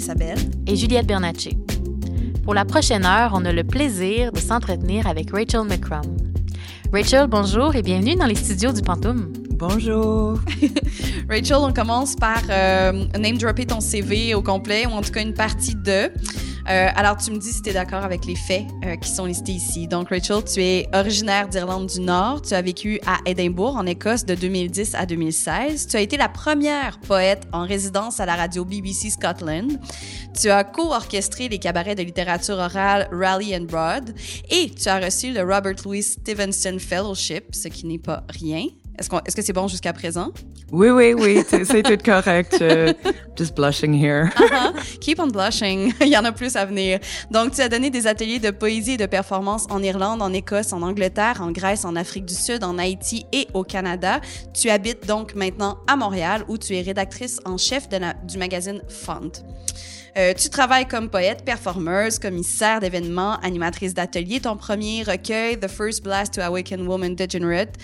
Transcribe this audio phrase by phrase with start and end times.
[0.00, 1.58] Vanessa Bell et Juliette Bernatchez.
[2.42, 6.16] Pour la prochaine heure, on a le plaisir de s'entretenir avec Rachel McCrum.
[6.90, 9.30] Rachel, bonjour et bienvenue dans les studios du Pantoum.
[9.50, 10.38] Bonjour.
[11.28, 15.20] Rachel, on commence par euh, name dropper ton CV au complet, ou en tout cas
[15.20, 16.10] une partie de.
[16.70, 19.24] Euh, alors, tu me dis si tu es d'accord avec les faits euh, qui sont
[19.24, 19.88] listés ici.
[19.88, 22.42] Donc, Rachel, tu es originaire d'Irlande du Nord.
[22.42, 25.88] Tu as vécu à Édimbourg, en Écosse, de 2010 à 2016.
[25.88, 29.80] Tu as été la première poète en résidence à la radio BBC Scotland.
[30.40, 34.14] Tu as co-orchestré les cabarets de littérature orale Rally and Broad.
[34.48, 38.66] Et tu as reçu le Robert Louis Stevenson Fellowship, ce qui n'est pas rien.
[39.00, 40.30] Est-ce, que c'est bon jusqu'à présent?
[40.70, 42.60] Oui, oui, oui, c'est tout correct.
[42.60, 42.92] Uh,
[43.34, 44.28] just blushing here.
[44.38, 44.98] Uh -huh.
[45.00, 45.94] Keep on blushing.
[46.02, 47.00] Il y en a plus à venir.
[47.30, 50.74] Donc, tu as donné des ateliers de poésie et de performance en Irlande, en Écosse,
[50.74, 54.20] en Angleterre, en Grèce, en Afrique du Sud, en Haïti et au Canada.
[54.52, 58.36] Tu habites donc maintenant à Montréal où tu es rédactrice en chef de la, du
[58.36, 59.32] magazine Fund.
[60.16, 64.40] Euh, tu travailles comme poète, performeuse, commissaire d'événements, animatrice d'ateliers.
[64.40, 67.74] Ton premier recueil, The First Blast to Awaken Woman Degenerate,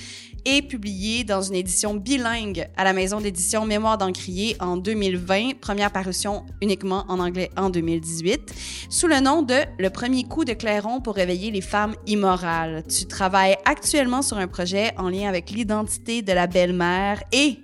[0.47, 5.91] est publié dans une édition bilingue à la maison d'édition Mémoire d'Encrier en 2020, première
[5.91, 8.55] parution uniquement en anglais en 2018,
[8.88, 12.84] sous le nom de Le premier coup de clairon pour réveiller les femmes immorales.
[12.88, 17.58] Tu travailles actuellement sur un projet en lien avec l'identité de la belle-mère et,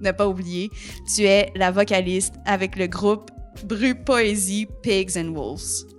[0.00, 0.70] ne pas oublier,
[1.14, 3.30] tu es la vocaliste avec le groupe
[3.64, 5.97] Bru Poésie Pigs and Wolves.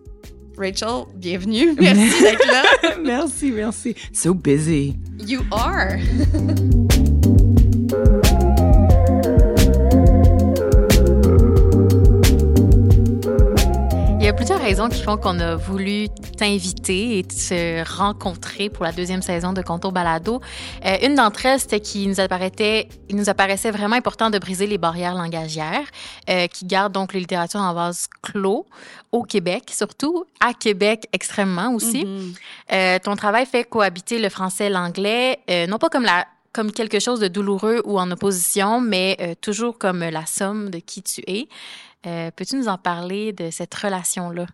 [0.59, 1.73] Rachel, bienvenue.
[1.79, 2.63] Merci d'être là.
[3.01, 3.95] merci, merci.
[4.11, 4.97] So busy.
[5.25, 5.97] You are.
[14.39, 19.51] plusieurs raisons qui font qu'on a voulu t'inviter et te rencontrer pour la deuxième saison
[19.51, 20.39] de Contour Balado.
[20.85, 24.65] Euh, une d'entre elles, c'était qu'il nous apparaissait, il nous apparaissait vraiment important de briser
[24.65, 25.85] les barrières langagières
[26.29, 28.65] euh, qui gardent donc les littératures en vase clos
[29.11, 32.05] au Québec, surtout à Québec extrêmement aussi.
[32.05, 32.35] Mm-hmm.
[32.71, 36.99] euh, ton travail fait cohabiter le français et l'anglais, non pas comme la comme quelque
[36.99, 41.21] chose de douloureux ou en opposition, mais euh, toujours comme la somme de qui tu
[41.27, 41.47] es.
[42.05, 44.45] Euh, Peux-tu nous en parler de cette relation-là?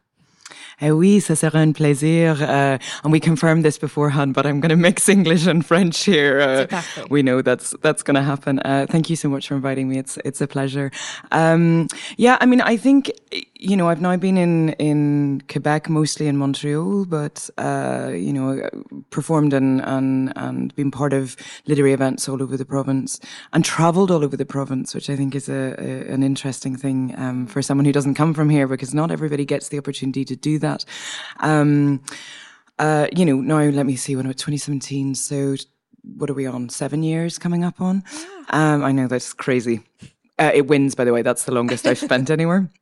[0.81, 2.41] Eh oui, ça sera un plaisir.
[2.41, 6.39] Uh, and we confirmed this beforehand, but I'm going to mix English and French here.
[6.39, 8.59] Uh, we know that's that's going to happen.
[8.59, 9.97] Uh, thank you so much for inviting me.
[9.97, 10.91] It's it's a pleasure.
[11.31, 13.11] Um, yeah, I mean, I think
[13.55, 18.69] you know I've now been in in Quebec, mostly in Montreal, but uh, you know
[19.09, 23.19] performed and and and been part of literary events all over the province
[23.53, 27.15] and travelled all over the province, which I think is a, a an interesting thing
[27.17, 30.34] um, for someone who doesn't come from here, because not everybody gets the opportunity to
[30.35, 30.85] do that.
[31.39, 32.01] Um,
[32.79, 35.55] uh, you know, now let me see, when about 2017, so
[36.17, 36.69] what are we on?
[36.69, 38.03] Seven years coming up on?
[38.13, 38.73] Yeah.
[38.73, 39.81] Um, I know that's crazy.
[40.37, 41.21] Uh, it wins, by the way.
[41.21, 42.69] That's the longest I've spent anywhere.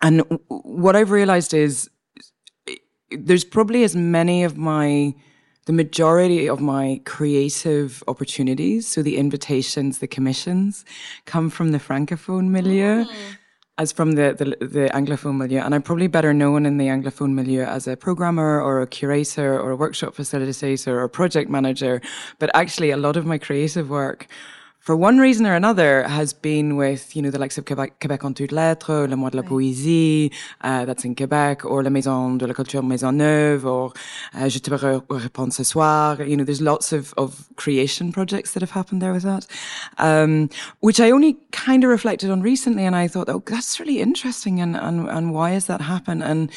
[0.00, 1.90] And w- what I've realized is
[3.10, 5.12] there's probably as many of my
[5.66, 10.84] the majority of my creative opportunities, so the invitations, the commissions,
[11.26, 13.04] come from the francophone milieu.
[13.06, 13.10] Mm
[13.78, 17.32] as from the, the, the anglophone milieu, and I'm probably better known in the anglophone
[17.34, 22.02] milieu as a programmer or a curator or a workshop facilitator or a project manager.
[22.40, 24.26] But actually, a lot of my creative work
[24.80, 28.24] for one reason or another, has been with, you know, the likes of Quebec, Quebec
[28.24, 32.38] en toutes lettres, Le Mois de la Poésie, uh, that's in Quebec, or La Maison
[32.38, 33.92] de la Culture Maisonneuve, or
[34.34, 36.22] uh, Je te réponds ce soir.
[36.22, 39.46] You know, there's lots of, of creation projects that have happened there with that,
[39.98, 40.48] um,
[40.80, 44.60] which I only kind of reflected on recently, and I thought, oh, that's really interesting,
[44.60, 46.22] and, and, and why has that happened?
[46.22, 46.50] And,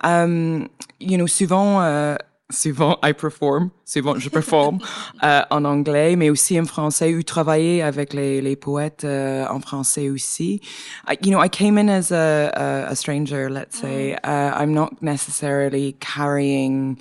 [0.00, 2.18] um, you know, souvent, uh,
[2.50, 4.78] souvent I perform, souvent je performe
[5.22, 9.60] euh, en anglais, mais aussi en français, ou travailler avec les, les poètes euh, en
[9.60, 10.60] français aussi.
[11.08, 14.16] I, you know, I came in as a, a, a stranger, let's say.
[14.22, 14.28] Mm.
[14.28, 16.98] Uh, I'm not necessarily carrying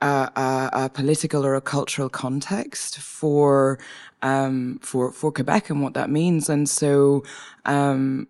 [0.00, 3.78] a, a, a, political or a cultural context for
[4.22, 7.22] um, for for Quebec and what that means, and so
[7.64, 8.26] um,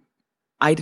[0.60, 0.76] I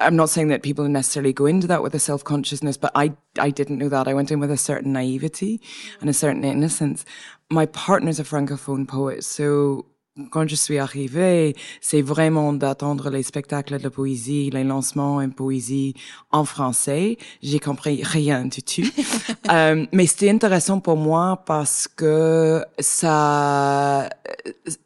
[0.00, 3.14] I'm not saying that people necessarily go into that with a self consciousness, but I,
[3.38, 4.06] I didn't know that.
[4.06, 5.60] I went in with a certain naivety
[6.00, 7.04] and a certain innocence.
[7.50, 9.86] My partner's a francophone poet, so
[10.30, 15.94] quand je suis arrivée, c'est vraiment d'attendre les spectacles de poésie, les lancements en poésie
[16.30, 17.18] en français.
[17.42, 18.82] J'ai compris rien du tout.
[19.50, 24.08] euh, mais c'était intéressant pour moi parce que ça,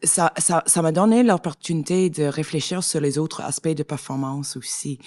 [0.02, 4.98] ça, ça, ça m'a donné l'opportunité de réfléchir sur les autres aspects de performance aussi.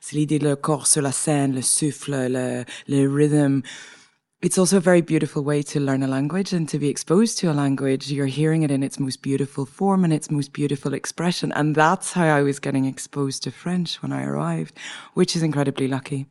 [0.00, 3.62] C'est l'idée de le corps sur la scène, le souffle, le, le rhythm
[4.42, 7.50] it's also a very beautiful way to learn a language and to be exposed to
[7.50, 8.10] a language.
[8.10, 11.52] You're hearing it in its most beautiful form and its most beautiful expression.
[11.52, 14.78] And that's how I was getting exposed to French when I arrived,
[15.12, 16.26] which is incredibly lucky.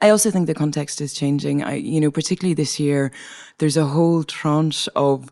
[0.00, 1.62] I also think the context is changing.
[1.62, 3.12] I, you know, particularly this year,
[3.58, 5.30] there's a whole tranche of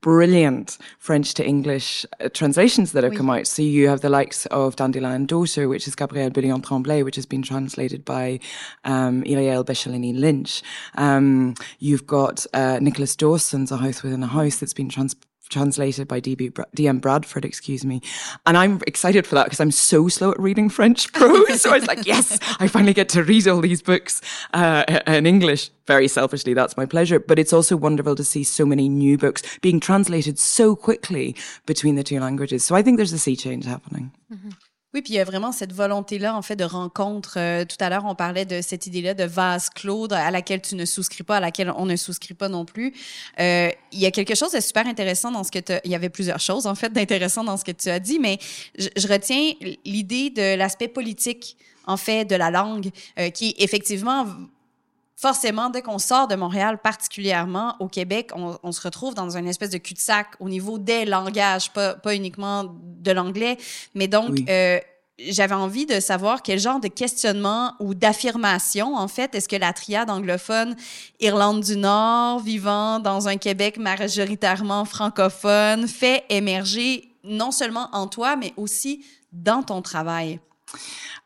[0.00, 3.16] brilliant French to English uh, translations that have oui.
[3.16, 3.46] come out.
[3.46, 7.26] So you have the likes of Dandelion Daughter, which is Gabrielle Boulianne Tremblay, which has
[7.26, 8.40] been translated by
[8.84, 10.62] um, Iriel Bechelany Lynch.
[10.94, 15.16] Um, you've got uh, Nicholas Dawson's A House Within a House that's been trans-
[15.50, 18.00] translated by DB, DM Bradford, excuse me.
[18.46, 21.60] And I'm excited for that because I'm so slow at reading French prose.
[21.60, 24.22] so I was like, yes, I finally get to read all these books
[24.54, 25.70] uh, in English.
[25.86, 27.18] Very selfishly, that's my pleasure.
[27.18, 31.36] But it's also wonderful to see so many new books being translated so quickly
[31.66, 32.64] between the two languages.
[32.64, 34.12] So I think there's a sea change happening.
[34.32, 34.50] Mm-hmm.
[34.92, 37.34] Oui, puis il y a vraiment cette volonté-là, en fait, de rencontre.
[37.36, 40.74] Euh, tout à l'heure, on parlait de cette idée-là de vase clos à laquelle tu
[40.74, 42.92] ne souscris pas, à laquelle on ne souscrit pas non plus.
[43.38, 45.72] Euh, il y a quelque chose de super intéressant dans ce que tu...
[45.84, 48.38] Il y avait plusieurs choses, en fait, d'intéressant dans ce que tu as dit, mais
[48.76, 49.52] je, je retiens
[49.84, 51.56] l'idée de l'aspect politique,
[51.86, 52.90] en fait, de la langue,
[53.20, 54.26] euh, qui effectivement
[55.20, 59.46] forcément, dès qu'on sort de Montréal, particulièrement au Québec, on, on se retrouve dans une
[59.46, 63.58] espèce de cul-de-sac au niveau des langages, pas, pas uniquement de l'anglais.
[63.94, 64.80] Mais donc, euh,
[65.18, 69.74] j'avais envie de savoir quel genre de questionnement ou d'affirmation, en fait, est-ce que la
[69.74, 70.74] triade anglophone,
[71.20, 78.36] Irlande du Nord, vivant dans un Québec majoritairement francophone, fait émerger non seulement en toi,
[78.36, 80.40] mais aussi dans ton travail?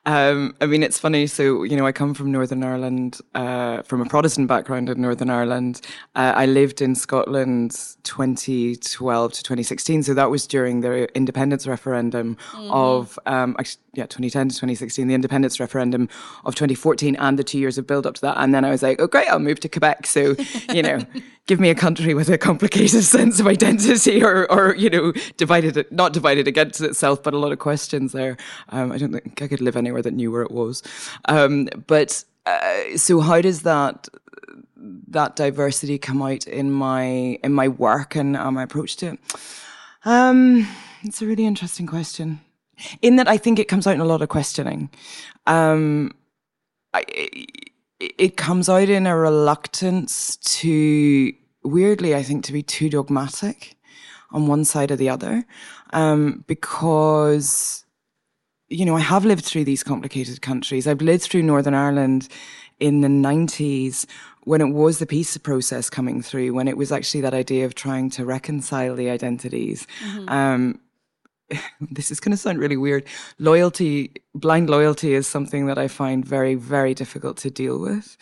[0.06, 1.26] Um, I mean, it's funny.
[1.26, 5.30] So, you know, I come from Northern Ireland, uh, from a Protestant background in Northern
[5.30, 5.80] Ireland.
[6.14, 7.72] Uh, I lived in Scotland
[8.02, 10.02] 2012 to 2016.
[10.02, 12.70] So that was during the independence referendum mm-hmm.
[12.70, 13.56] of, um,
[13.94, 16.08] yeah, 2010 to 2016, the independence referendum
[16.44, 18.36] of 2014 and the two years of build up to that.
[18.38, 20.06] And then I was like, oh, great, I'll move to Quebec.
[20.06, 20.36] So,
[20.72, 20.98] you know,
[21.46, 25.86] give me a country with a complicated sense of identity or, or you know, divided,
[25.90, 28.36] not divided against itself, but a lot of questions there.
[28.68, 30.82] Um, I don't think I could live anywhere that knew where it was.
[31.26, 34.08] Um, but uh, so how does that
[35.08, 39.18] that diversity come out in my in my work and my approach to it?
[40.04, 40.68] Um,
[41.02, 42.40] it's a really interesting question.
[43.00, 44.90] In that, I think it comes out in a lot of questioning.
[45.46, 46.12] Um,
[46.92, 47.04] I,
[48.00, 51.32] it comes out in a reluctance to,
[51.62, 53.76] weirdly, I think, to be too dogmatic
[54.32, 55.46] on one side or the other,
[55.92, 57.83] um, because,
[58.74, 60.86] you know, I have lived through these complicated countries.
[60.86, 62.28] I've lived through Northern Ireland
[62.80, 64.04] in the 90s
[64.42, 67.74] when it was the peace process coming through, when it was actually that idea of
[67.74, 69.86] trying to reconcile the identities.
[70.04, 70.28] Mm-hmm.
[70.28, 70.80] Um,
[71.80, 73.04] this is going to sound really weird.
[73.38, 78.16] Loyalty, blind loyalty is something that I find very, very difficult to deal with.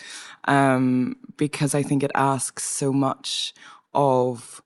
[0.45, 3.55] Um, because I think it asks so much
[3.95, 4.62] of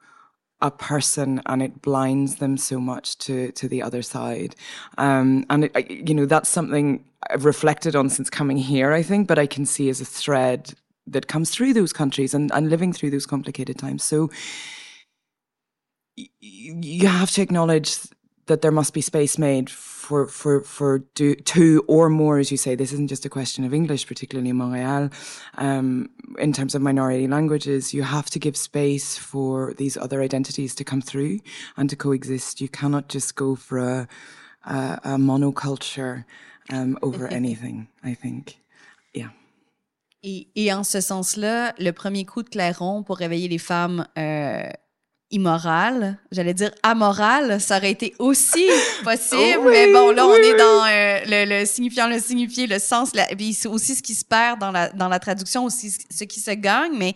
[0.67, 4.55] a person and it blinds them so much to, to the other side.
[4.99, 9.29] Um, and it, you know, that's something I've reflected on since coming here, I think,
[9.29, 10.75] but I can see as a thread
[11.07, 14.03] that comes through those countries and, and living through those complicated times.
[14.03, 14.31] So,
[16.41, 17.99] you have to acknowledge
[18.47, 22.57] that there must be space made for for for do, two or more, as you
[22.57, 22.75] say.
[22.75, 25.11] This isn't just a question of English, particularly in Montreal.
[25.57, 30.75] Um, in terms of minority languages, you have to give space for these other identities
[30.77, 31.41] to come through
[31.77, 32.61] and to coexist.
[32.61, 34.09] You cannot just go for a
[34.65, 36.25] a, a monoculture
[36.71, 37.89] um, over anything.
[38.05, 38.61] I think,
[39.13, 39.31] yeah.
[40.23, 44.69] Et, et, en ce sens-là, le premier coup de clairon pour réveiller les femmes euh,
[45.31, 48.67] immoral, j'allais dire amoral, ça aurait été aussi
[49.05, 53.15] possible, mais bon, là, on est dans euh, le, le, signifiant, le signifié, le sens,
[53.15, 56.25] la, puis c'est aussi ce qui se perd dans la, dans la traduction, aussi ce
[56.25, 57.15] qui se gagne, mais,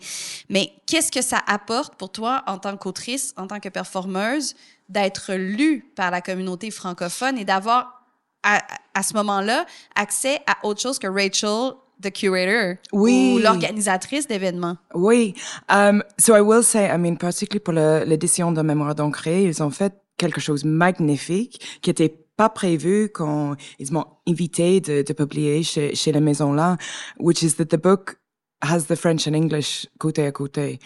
[0.49, 4.55] mais qu'est-ce que ça apporte pour toi en tant qu'autrice, en tant que performeuse,
[4.89, 8.03] d'être lue par la communauté francophone et d'avoir
[8.43, 8.61] à,
[8.93, 9.65] à ce moment-là
[9.95, 13.33] accès à autre chose que Rachel the curator oui.
[13.35, 14.77] ou l'organisatrice d'événements.
[14.93, 15.35] Oui.
[15.69, 17.73] Um, so I will say, I mean, particularly pour
[18.05, 23.09] l'édition de Mémoire d'Ancré, ils ont fait quelque chose de magnifique qui était pas prévu
[23.09, 26.77] quand ils m'ont invité de, de publier chez, chez la maison là,
[27.19, 28.17] which is that the book
[28.61, 30.79] has the French and English côté à côté,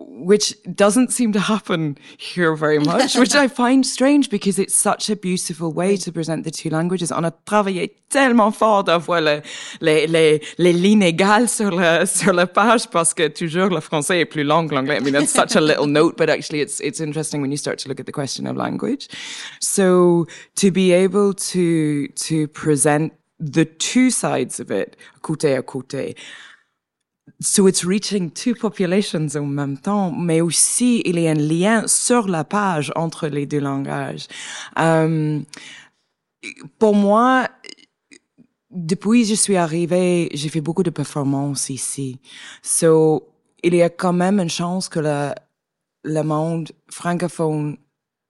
[0.00, 5.10] which doesn't seem to happen here very much, which I find strange because it's such
[5.10, 7.10] a beautiful way to present the two languages.
[7.10, 9.42] On a travaillé tellement fort d'avoir les,
[9.80, 14.20] les, les, les lignes égales sur la, sur la page parce que toujours le français
[14.20, 14.98] est plus long que l'anglais.
[14.98, 17.78] I mean, that's such a little note, but actually it's, it's interesting when you start
[17.80, 19.08] to look at the question of language.
[19.60, 20.26] So
[20.56, 26.16] to be able to, to present the two sides of it, côté à côté,
[27.40, 31.86] so it's reaching two populations en même temps, mais aussi il y a un lien
[31.86, 34.26] sur la page entre les deux langages.
[34.76, 35.44] Um,
[36.78, 37.48] pour moi,
[38.70, 42.18] depuis que je suis arrivée, j'ai fait beaucoup de performances ici.
[42.62, 43.28] So,
[43.62, 47.76] il y a quand même une chance que le, monde francophone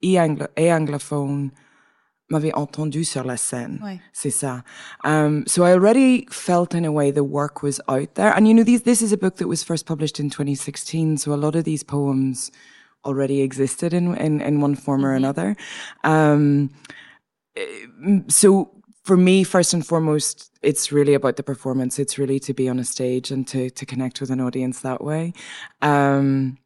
[0.01, 1.51] et anglophone
[2.29, 3.79] m'avait entendu sur la scène.
[3.83, 3.99] Ouais.
[4.13, 4.63] C'est ça.
[5.03, 8.31] Um, so I already felt in a way the work was out there.
[8.35, 11.17] And you know, these, this is a book that was first published in 2016.
[11.17, 12.51] So a lot of these poems
[13.05, 15.23] already existed in, in, in one form or Mm-hmm.
[15.23, 15.55] another.
[16.03, 16.69] Um,
[17.55, 18.71] eh, so
[19.03, 21.97] for me, first and foremost, it's really about the performance.
[21.97, 25.03] It's really to be on a stage and to, to connect with an audience that
[25.03, 25.33] way.
[25.81, 26.57] Um,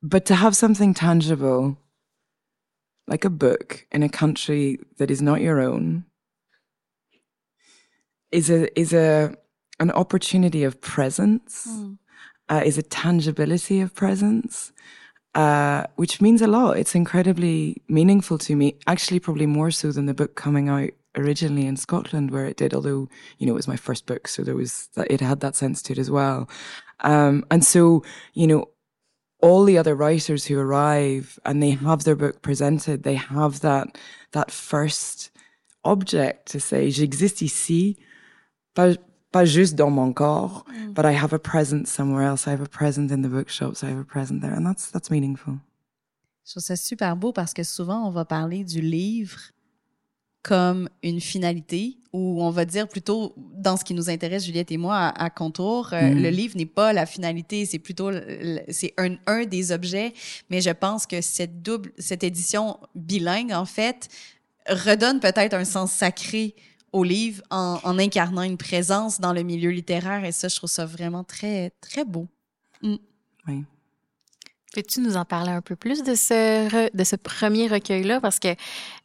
[0.00, 1.76] but to have something tangible,
[3.08, 6.04] like a book in a country that is not your own,
[8.30, 9.34] is a is a
[9.80, 11.66] an opportunity of presence,
[12.48, 14.72] uh, is a tangibility of presence,
[15.34, 16.76] uh, which means a lot.
[16.76, 18.76] It's incredibly meaningful to me.
[18.86, 22.74] Actually, probably more so than the book coming out originally in Scotland, where it did.
[22.74, 25.80] Although you know it was my first book, so there was it had that sense
[25.82, 26.48] to it as well.
[27.00, 28.68] Um, and so you know
[29.40, 33.96] all the other writers who arrive and they have their book presented, they have that
[34.32, 35.30] that first
[35.84, 37.96] object to say, j'existe ici,
[38.74, 38.96] pas,
[39.32, 40.92] pas juste dans mon corps, mm.
[40.94, 42.46] but I have a presence somewhere else.
[42.46, 43.82] I have a present in the bookshops.
[43.82, 45.60] I have a present there, and that's that's meaningful.
[46.44, 49.52] Je trouve ça super beau parce que souvent, on va parler du livre
[50.42, 54.76] comme une finalité ou on va dire plutôt dans ce qui nous intéresse Juliette et
[54.76, 58.10] moi à, à Contour euh, le livre n'est pas la finalité c'est plutôt
[58.68, 60.14] c'est un, un des objets
[60.48, 64.08] mais je pense que cette double cette édition bilingue en fait
[64.68, 66.54] redonne peut-être un sens sacré
[66.92, 70.70] au livre en, en incarnant une présence dans le milieu littéraire et ça je trouve
[70.70, 72.26] ça vraiment très très beau.
[72.82, 73.64] Oui.
[74.78, 78.20] Peux-tu nous en parler un peu plus de ce, de ce premier recueil-là?
[78.20, 78.46] Parce que,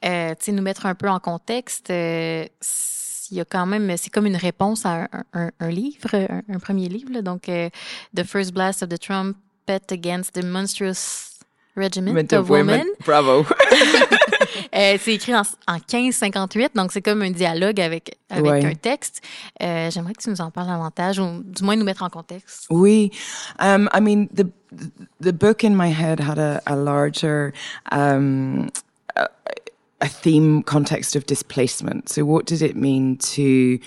[0.05, 2.45] euh, tu sais, nous mettre un peu en contexte, euh,
[3.31, 6.41] il y a quand même, c'est comme une réponse à un, un- un livre, un,
[6.47, 7.09] un premier livre.
[7.11, 7.23] là.
[7.23, 7.71] Donc, euh,
[8.15, 11.39] The First Blast of the Trumpet Against the Monstrous
[11.75, 12.47] Regiment of.
[12.51, 12.85] Women.
[13.03, 13.43] Bravo.
[14.75, 18.65] Euh, c'est écrit en, en 1558, donc c'est comme un dialogue avec, avec Ouais.
[18.65, 19.21] un texte.
[19.61, 22.65] Euh, J'aimerais que tu nous en parles davantage, ou du moins nous mettre en contexte.
[22.69, 23.09] We,
[23.59, 24.45] um, I mean, the
[25.21, 27.53] the book in my head had a, a larger
[27.91, 28.69] um,
[29.15, 29.27] a,
[30.03, 32.09] a theme context of displacement.
[32.09, 33.79] So, what did it mean to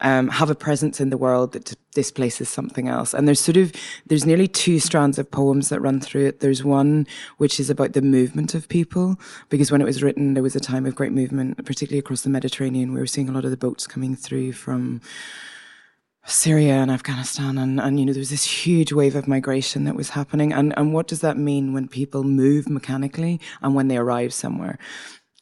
[0.00, 3.12] um, have a presence in the world that displaces something else?
[3.12, 3.72] And there's sort of
[4.06, 6.38] there's nearly two strands of poems that run through it.
[6.38, 10.44] There's one which is about the movement of people, because when it was written, there
[10.44, 12.94] was a time of great movement, particularly across the Mediterranean.
[12.94, 15.00] We were seeing a lot of the boats coming through from
[16.24, 19.94] Syria and Afghanistan and, and you know there was this huge wave of migration that
[19.94, 23.98] was happening and and what does that mean when people move mechanically and when they
[23.98, 24.78] arrive somewhere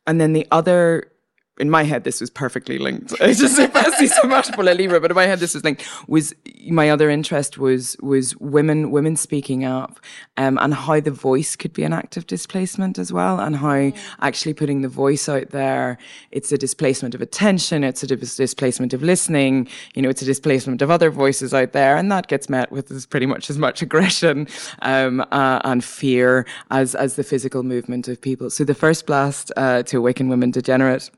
[0.07, 1.12] and then the other
[1.59, 3.13] in my head this was perfectly linked.
[3.21, 5.85] It's just si ça marche pour le but in my head this was linked.
[6.09, 6.35] Was
[6.69, 10.01] my other interest was was women women speaking up
[10.37, 13.93] um, and how the voice could be an act of displacement as well and how
[14.21, 15.99] actually putting the voice out there
[16.31, 20.27] it's a displacement of attention it's a dis- displacement of listening you know it's a
[20.27, 23.59] displacement of other voices out there and that gets met with as pretty much as
[23.59, 24.47] much aggression
[24.83, 28.51] um, uh, and fear as as the physical movement of people.
[28.51, 31.11] So the first blast uh, to awaken women degenerate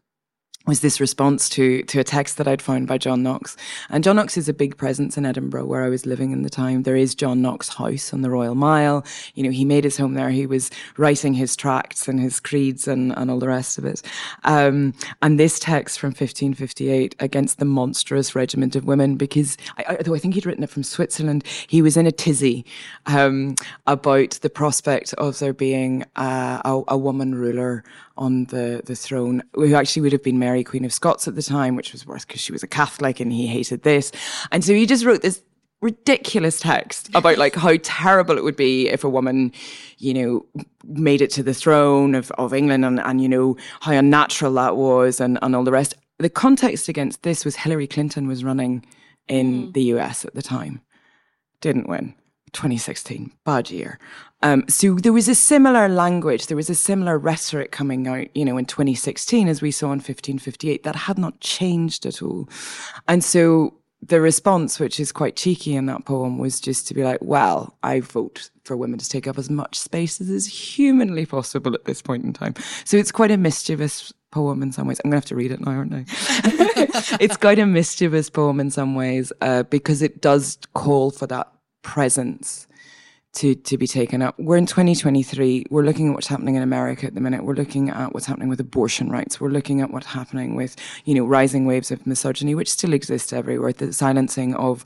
[0.66, 3.56] was this response to to a text that I'd found by John Knox.
[3.90, 6.50] And John Knox is a big presence in Edinburgh where I was living in the
[6.50, 6.84] time.
[6.84, 9.04] There is John Knox House on the Royal Mile.
[9.34, 10.30] You know, he made his home there.
[10.30, 14.02] He was writing his tracts and his creeds and, and all the rest of it.
[14.44, 20.02] Um, and this text from 1558 against the monstrous regiment of women, because I, I,
[20.02, 22.64] though I think he'd written it from Switzerland, he was in a tizzy
[23.06, 23.54] um,
[23.86, 27.84] about the prospect of there being uh, a, a woman ruler
[28.16, 31.42] on the, the throne, who actually would have been Mary, Queen of Scots at the
[31.42, 34.12] time, which was worse because she was a Catholic and he hated this.
[34.52, 35.42] And so he just wrote this
[35.80, 39.52] ridiculous text about like how terrible it would be if a woman,
[39.98, 40.46] you know,
[40.84, 44.76] made it to the throne of, of England and, and, you know, how unnatural that
[44.76, 45.94] was and, and all the rest.
[46.18, 48.86] The context against this was Hillary Clinton was running
[49.28, 49.72] in mm.
[49.74, 50.80] the US at the time.
[51.60, 52.14] Didn't win.
[52.54, 53.98] 2016, bad year.
[54.42, 58.44] Um, so there was a similar language, there was a similar rhetoric coming out, you
[58.44, 62.48] know, in 2016, as we saw in 1558, that had not changed at all.
[63.08, 63.74] And so
[64.08, 67.76] the response, which is quite cheeky in that poem, was just to be like, well,
[67.82, 71.84] I vote for women to take up as much space as is humanly possible at
[71.84, 72.54] this point in time.
[72.84, 75.00] So it's quite a mischievous poem in some ways.
[75.04, 76.04] I'm going to have to read it now, aren't I?
[77.20, 81.50] it's quite a mischievous poem in some ways uh, because it does call for that
[81.84, 82.66] presence
[83.34, 84.38] to, to be taken up.
[84.38, 85.66] We're in 2023.
[85.70, 87.44] We're looking at what's happening in America at the minute.
[87.44, 89.40] We're looking at what's happening with abortion rights.
[89.40, 93.32] We're looking at what's happening with, you know, rising waves of misogyny, which still exists
[93.32, 93.72] everywhere.
[93.72, 94.84] The silencing of,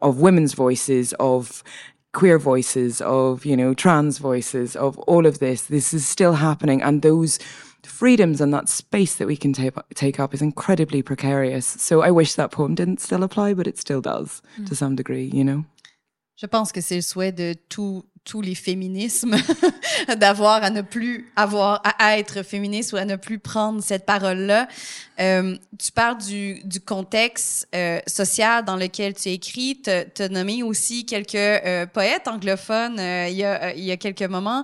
[0.00, 1.64] of women's voices, of
[2.12, 5.62] queer voices, of, you know, trans voices, of all of this.
[5.62, 6.80] This is still happening.
[6.82, 7.38] And those,
[7.84, 11.66] freedoms and that space that we can take, take up is incredibly precarious.
[11.66, 14.68] So I wish that poem didn't still apply, but it still does mm.
[14.68, 15.64] to some degree, you know?
[16.40, 19.36] Je pense que c'est le souhait de tous tous les féminismes
[20.18, 24.68] d'avoir à ne plus avoir à être féministe ou à ne plus prendre cette parole-là.
[25.18, 29.80] Euh, tu parles du, du contexte euh, social dans lequel tu écris.
[29.82, 34.22] Tu as nommé aussi quelques euh, poètes anglophones il, y a, il y a quelques
[34.22, 34.62] moments.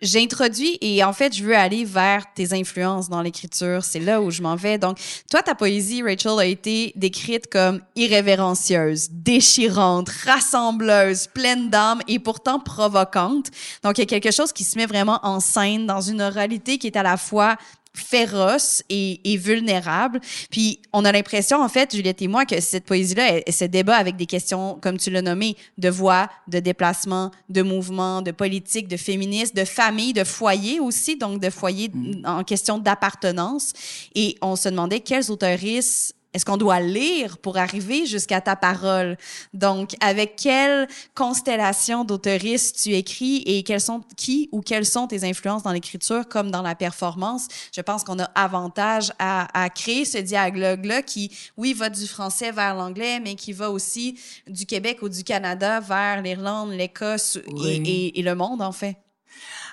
[0.00, 3.82] J'introduis et en fait, je veux aller vers tes influences dans l'écriture.
[3.82, 4.78] C'est là où je m'en vais.
[4.78, 12.20] Donc, toi, ta poésie, Rachel, a été décrite comme irrévérencieuse, déchirante, rassembleuse, pleine d'âme et
[12.20, 13.48] pourtant provocante.
[13.82, 16.78] Donc, il y a quelque chose qui se met vraiment en scène dans une oralité
[16.78, 17.56] qui est à la fois
[17.94, 20.20] féroce et, et, vulnérable.
[20.50, 23.96] Puis on a l'impression, en fait, Juliette et moi, que cette poésie-là, elle, se débat
[23.96, 28.88] avec des questions, comme tu l'as nommé, de voix, de déplacement, de mouvement, de politique,
[28.88, 32.22] de féminisme, de famille, de foyer aussi, donc de foyer mm.
[32.24, 33.72] en question d'appartenance.
[34.14, 39.16] Et on se demandait quelles autoristes est-ce qu'on doit lire pour arriver jusqu'à ta parole?
[39.54, 45.62] Donc, avec quelle constellation d'autoristes tu écris et sont, qui ou quelles sont tes influences
[45.62, 47.48] dans l'écriture comme dans la performance?
[47.74, 52.52] Je pense qu'on a avantage à, à créer ce dialogue-là qui, oui, va du français
[52.52, 57.76] vers l'anglais, mais qui va aussi du Québec ou du Canada vers l'Irlande, l'Écosse et,
[57.76, 58.96] et, et le monde, en fait.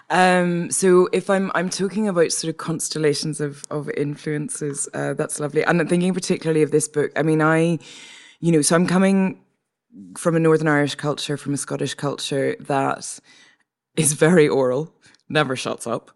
[0.09, 5.39] Um, so if I'm I'm talking about sort of constellations of of influences, uh, that's
[5.39, 5.63] lovely.
[5.63, 7.11] And I'm thinking particularly of this book.
[7.15, 7.79] I mean, I,
[8.39, 9.41] you know, so I'm coming
[10.17, 13.19] from a Northern Irish culture, from a Scottish culture that
[13.95, 14.93] is very oral,
[15.29, 16.11] never shuts up.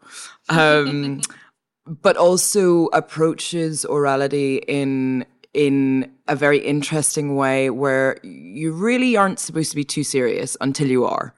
[0.49, 1.21] Um,
[1.87, 9.71] but also approaches orality in in a very interesting way where you really aren't supposed
[9.71, 11.33] to be too serious until you are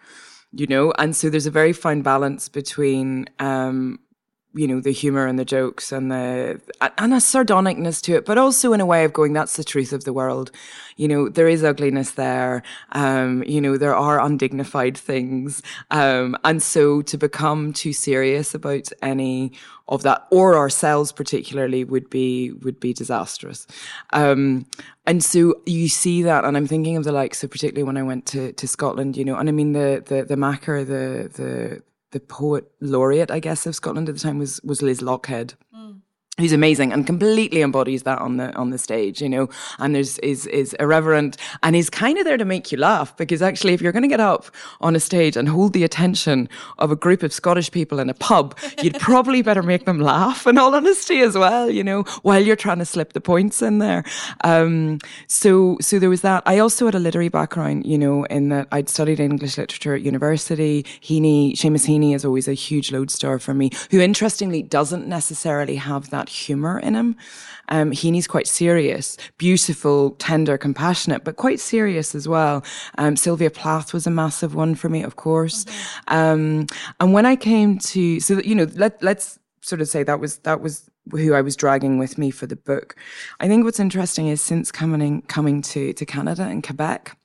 [0.54, 0.94] you know?
[0.98, 4.00] And so there's a very fine balance between um
[4.54, 6.60] you know the humor and the jokes and the
[6.98, 9.94] and a sardonicness to it but also in a way of going that's the truth
[9.94, 10.52] of the world.
[10.98, 16.62] You know there is ugliness there um you know there are undignified things um and
[16.62, 19.54] so to become too serious about any
[19.88, 23.68] of that or ourselves particularly would be would be disastrous.
[24.12, 24.66] Um
[25.06, 28.04] and so you see that and i'm thinking of the likes of particularly when i
[28.04, 31.82] went to to scotland you know and i mean the the the makar the the
[32.12, 35.56] the poet laureate, I guess, of Scotland at the time was was Liz Lochhead.
[36.38, 40.18] Who's amazing and completely embodies that on the on the stage you know and there's
[40.20, 43.82] is is irreverent and is kind of there to make you laugh because actually if
[43.82, 44.46] you're going to get up
[44.80, 48.14] on a stage and hold the attention of a group of scottish people in a
[48.14, 52.42] pub you'd probably better make them laugh in all honesty as well you know while
[52.42, 54.04] you're trying to slip the points in there.
[54.44, 56.44] Um, so so there was that.
[56.46, 60.02] I also had a literary background you know in that i'd studied english literature at
[60.02, 60.84] university.
[60.84, 66.10] Heaney seamus heaney is always a huge lodestar for me who interestingly doesn't necessarily have
[66.10, 67.16] that that humor in him.
[67.70, 72.64] Um, Heaney's quite serious, beautiful, tender, compassionate, but quite serious as well.
[72.98, 75.66] Um, Sylvia Plath was a massive one for me, of course.
[75.66, 76.16] Mm-hmm.
[76.16, 76.68] Um,
[77.00, 80.38] and when I came to, so you know, let let's sort of say that was
[80.40, 82.96] that was who I was dragging with me for the book.
[83.40, 87.18] I think what's interesting is since coming coming to to Canada and Quebec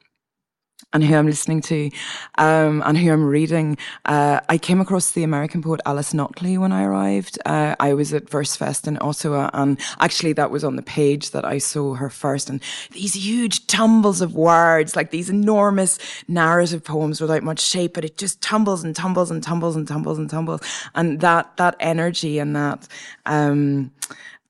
[0.93, 1.91] and who I'm listening to,
[2.39, 3.77] um, and who I'm reading.
[4.05, 7.39] Uh, I came across the American poet Alice Notley when I arrived.
[7.45, 11.45] Uh, I was at VerseFest in Ottawa, and actually that was on the page that
[11.45, 12.49] I saw her first.
[12.49, 18.05] And these huge tumbles of words, like these enormous narrative poems without much shape, but
[18.05, 20.61] it just tumbles and tumbles and tumbles and tumbles and tumbles.
[20.95, 22.89] And that that energy and that.
[23.27, 23.93] Um,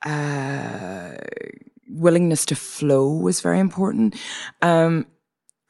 [0.04, 1.16] uh,
[1.88, 4.14] willingness to flow was very important.
[4.62, 5.06] Um,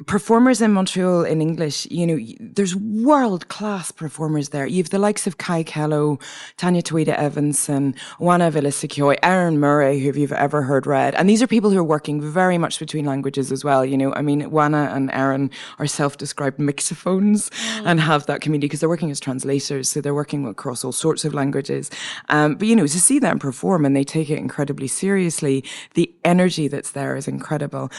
[0.05, 4.67] performers in Montreal in English, you know, there's world class performers there.
[4.67, 6.19] You've the likes of Kaie Kellough,
[6.59, 11.15] Tanya Tuida Evanson, Oana Avasilichioaei, Erin Mouré, who you've ever heard read.
[11.15, 13.87] And these are people who are working very much between languages as well.
[13.87, 17.83] You know, I mean, Oana and Erin are self-described mixophones mm.
[17.87, 19.89] and have that community because they're working as translators.
[19.89, 21.91] So they're working across all sorts of languages.
[22.29, 26.13] Um, but, you know, to see them perform and they take it incredibly seriously, the
[26.23, 27.91] energy that's there is incredible.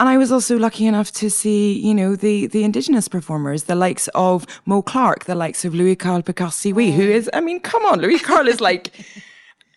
[0.00, 3.76] And I was also lucky enough to see, you know, the, the indigenous performers, the
[3.76, 7.60] likes of Moe Clark, the likes of Louis Karl Picard Sioui, who is, I mean,
[7.60, 8.90] come on, Louis Karl is like,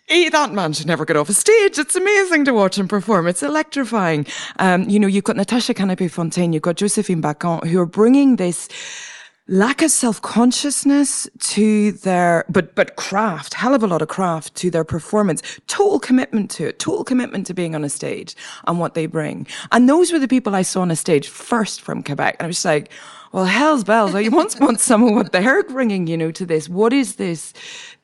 [0.09, 1.77] Hey, that man should never get off a stage.
[1.77, 3.27] It's amazing to watch him perform.
[3.27, 4.25] It's electrifying.
[4.57, 8.69] Um, you know, you've got Natasha Kanapé-Fontaine, you've got Josephine Bacon, who are bringing this
[9.47, 14.69] lack of self-consciousness to their, but, but craft, hell of a lot of craft to
[14.69, 18.35] their performance, total commitment to it, total commitment to being on a stage
[18.67, 19.47] and what they bring.
[19.71, 22.35] And those were the people I saw on a stage first from Quebec.
[22.39, 22.91] And I was like,
[23.31, 24.15] well, hell's bells.
[24.15, 26.67] I once want some of what they're bringing, you know, to this.
[26.67, 27.53] What is this,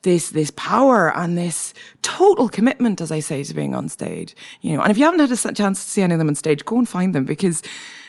[0.02, 4.74] this, this power and this total commitment, as I say, to being on stage, you
[4.76, 4.82] know?
[4.82, 6.78] And if you haven't had a chance to see any of them on stage, go
[6.78, 7.62] and find them because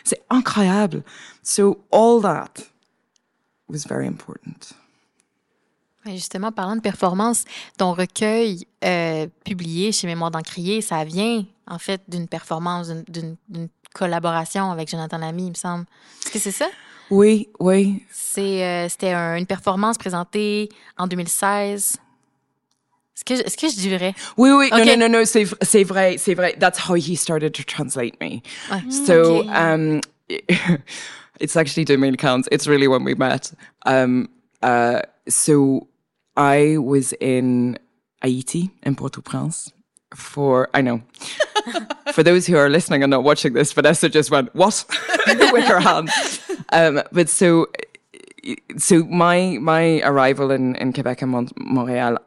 [0.06, 1.04] c'est incroyable.
[1.41, 2.65] So all that
[3.69, 4.75] was very important.
[6.06, 7.45] Justement, parlant de performance,
[7.78, 13.38] ton recueil euh, publié chez Mémoire d'Encrier, ça vient en fait d'une performance, d'une
[13.93, 15.86] collaboration avec Jonathan Lamy, il me semble.
[16.23, 16.67] Est-ce que c'est ça?
[17.10, 18.04] Oui, oui.
[18.38, 21.97] Euh, c'était une performance présentée en 2016.
[23.15, 24.13] Est-ce que, est-ce que je dis vrai?
[24.38, 24.86] Oui, oui, okay.
[24.86, 26.56] non, non, non, non, c'est, c'est vrai, c'est vrai.
[26.60, 28.41] That's how he started to translate me.
[28.69, 28.91] Ouais.
[28.91, 29.49] So, okay.
[29.49, 30.01] um,
[31.39, 32.45] it's actually 2015.
[32.52, 33.54] It's really when we met.
[33.86, 34.30] Um,
[34.62, 35.88] uh, so
[36.36, 37.78] I was in
[38.21, 39.71] Haiti, in Port-au-Prince,
[40.13, 41.02] for, I know.
[42.13, 44.86] for those who are listening and not watching this, Vanessa just went, what?
[45.28, 46.10] with her hand.
[46.71, 47.67] Um, but so,
[48.78, 52.17] so my, my arrival in, in Quebec and Mont- Montreal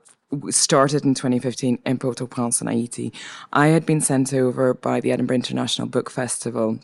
[0.50, 3.12] started in 2015 in Port-au-Prince in Haiti.
[3.52, 6.80] I had been sent over by the Edinburgh International Book Festival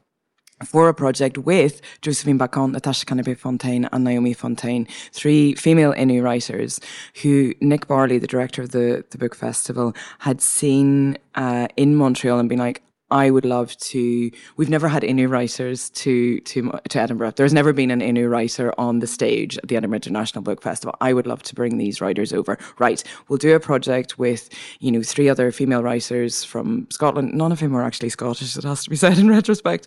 [0.62, 6.80] for a project with Josephine Bacon, Natasha Kanapé-Fontaine, and Naomi Fontaine, three female Innu writers
[7.22, 12.38] who Nick Barley, the director of the, the book festival, had seen uh, in Montreal
[12.38, 14.30] and been like, I would love to.
[14.56, 17.34] We've never had Innu writers to to to Edinburgh.
[17.36, 20.96] There's never been an Innu writer on the stage at the Edinburgh International Book Festival.
[21.02, 22.58] I would love to bring these writers over.
[22.78, 24.48] Right, we'll do a project with
[24.80, 27.34] you know three other female writers from Scotland.
[27.34, 28.56] None of whom are actually Scottish.
[28.56, 29.86] It has to be said in retrospect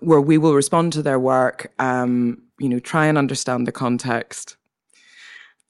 [0.00, 4.56] where we will respond to their work, um, you know, try and understand the context.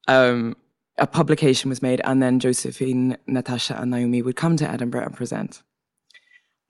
[0.09, 0.57] Um,
[0.99, 5.17] a publication was made, and then Josephine, Natasha, and Naomi would come to Edinburgh and
[5.17, 5.62] present.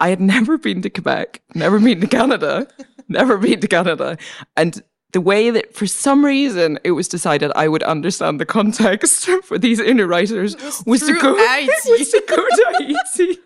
[0.01, 2.69] I had never been to Quebec, never been to Canada,
[3.09, 4.17] never been to Canada.
[4.57, 9.27] And the way that, for some reason, it was decided I would understand the context
[9.45, 13.39] for these Innu writers was, was to go, was to go to Haiti,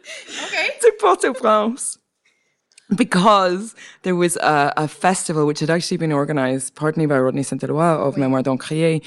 [0.45, 0.71] okay.
[0.81, 1.98] to Port-au-Prince
[2.95, 8.07] because there was a, a, festival which had actually been organized partly by Rodney Saint-Éloi
[8.07, 8.17] of.
[8.17, 9.01] Mémoire d'Encrier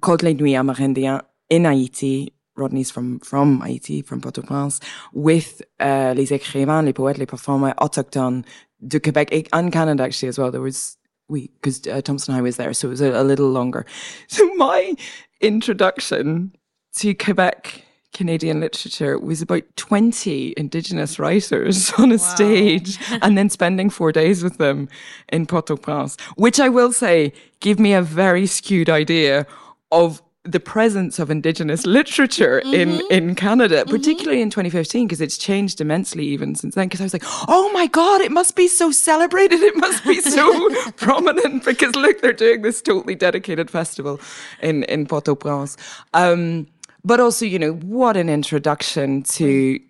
[0.00, 2.32] called Les Nuits Amérindiens in Haiti.
[2.54, 4.80] Rodney's from, from Haiti, from Port-au-Prince,
[5.14, 8.44] with uh, les écrivains, les poètes, les performers autochtones
[8.86, 10.50] de Quebec and Canada actually as well.
[10.50, 13.48] There was, we, because uh, Thompson High was there, so it was a, a little
[13.48, 13.86] longer.
[14.28, 14.94] So my
[15.40, 16.52] introduction
[16.96, 22.18] to Quebec Canadian literature was about 20 Indigenous writers on a wow.
[22.18, 24.88] stage and then spending four days with them
[25.28, 29.46] in Port-au-Prince, which I will say gave me a very skewed idea
[29.90, 32.74] of the presence of Indigenous literature mm-hmm.
[32.74, 33.90] in, in Canada, mm-hmm.
[33.90, 36.86] particularly in 2015, because it's changed immensely even since then.
[36.86, 39.60] Because I was like, oh my God, it must be so celebrated.
[39.60, 44.20] It must be so prominent because look, they're doing this totally dedicated festival
[44.60, 45.76] in, in Port-au-Prince.
[46.12, 46.66] Um,
[47.04, 49.80] but also, you know, what an introduction to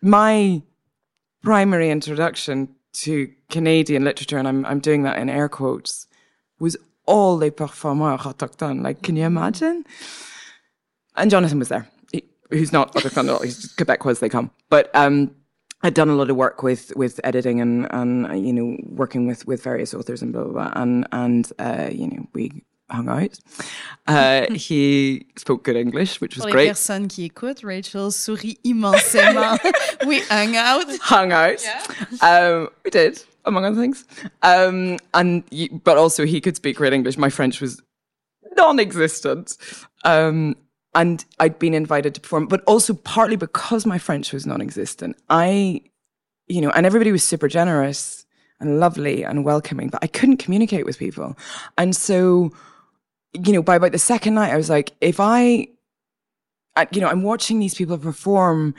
[0.00, 0.62] my
[1.42, 6.06] primary introduction to Canadian literature, and I'm I'm doing that in air quotes,
[6.58, 8.82] was all les performeurs autochtones.
[8.82, 9.84] Like, can you imagine?
[11.16, 13.42] And Jonathan was there, he, who's not autochtone at all.
[13.42, 14.50] He's Quebecois, they come.
[14.70, 15.34] But um,
[15.82, 19.46] I'd done a lot of work with with editing and and you know working with
[19.46, 23.38] with various authors and blah blah blah, and and uh, you know we hung out.
[24.06, 26.68] Uh, he spoke good English, which was Pour great.
[26.68, 29.58] personnes qui écoutent, Rachel sourit immensément.
[30.06, 30.84] we hung out.
[31.00, 31.62] Hung out.
[31.62, 31.86] Yeah.
[32.20, 34.04] Um, we did, among other things.
[34.42, 35.44] Um, and
[35.84, 37.16] but also he could speak great English.
[37.16, 37.82] My French was
[38.56, 39.56] non-existent.
[40.04, 40.56] Um,
[40.94, 45.16] and I'd been invited to perform, but also partly because my French was non-existent.
[45.30, 45.80] I,
[46.48, 48.26] you know, and everybody was super generous
[48.60, 51.36] and lovely and welcoming, but I couldn't communicate with people.
[51.78, 52.52] And so
[53.34, 55.68] you know, by about the second night, I was like, if I,
[56.76, 58.74] I, you know, I'm watching these people perform,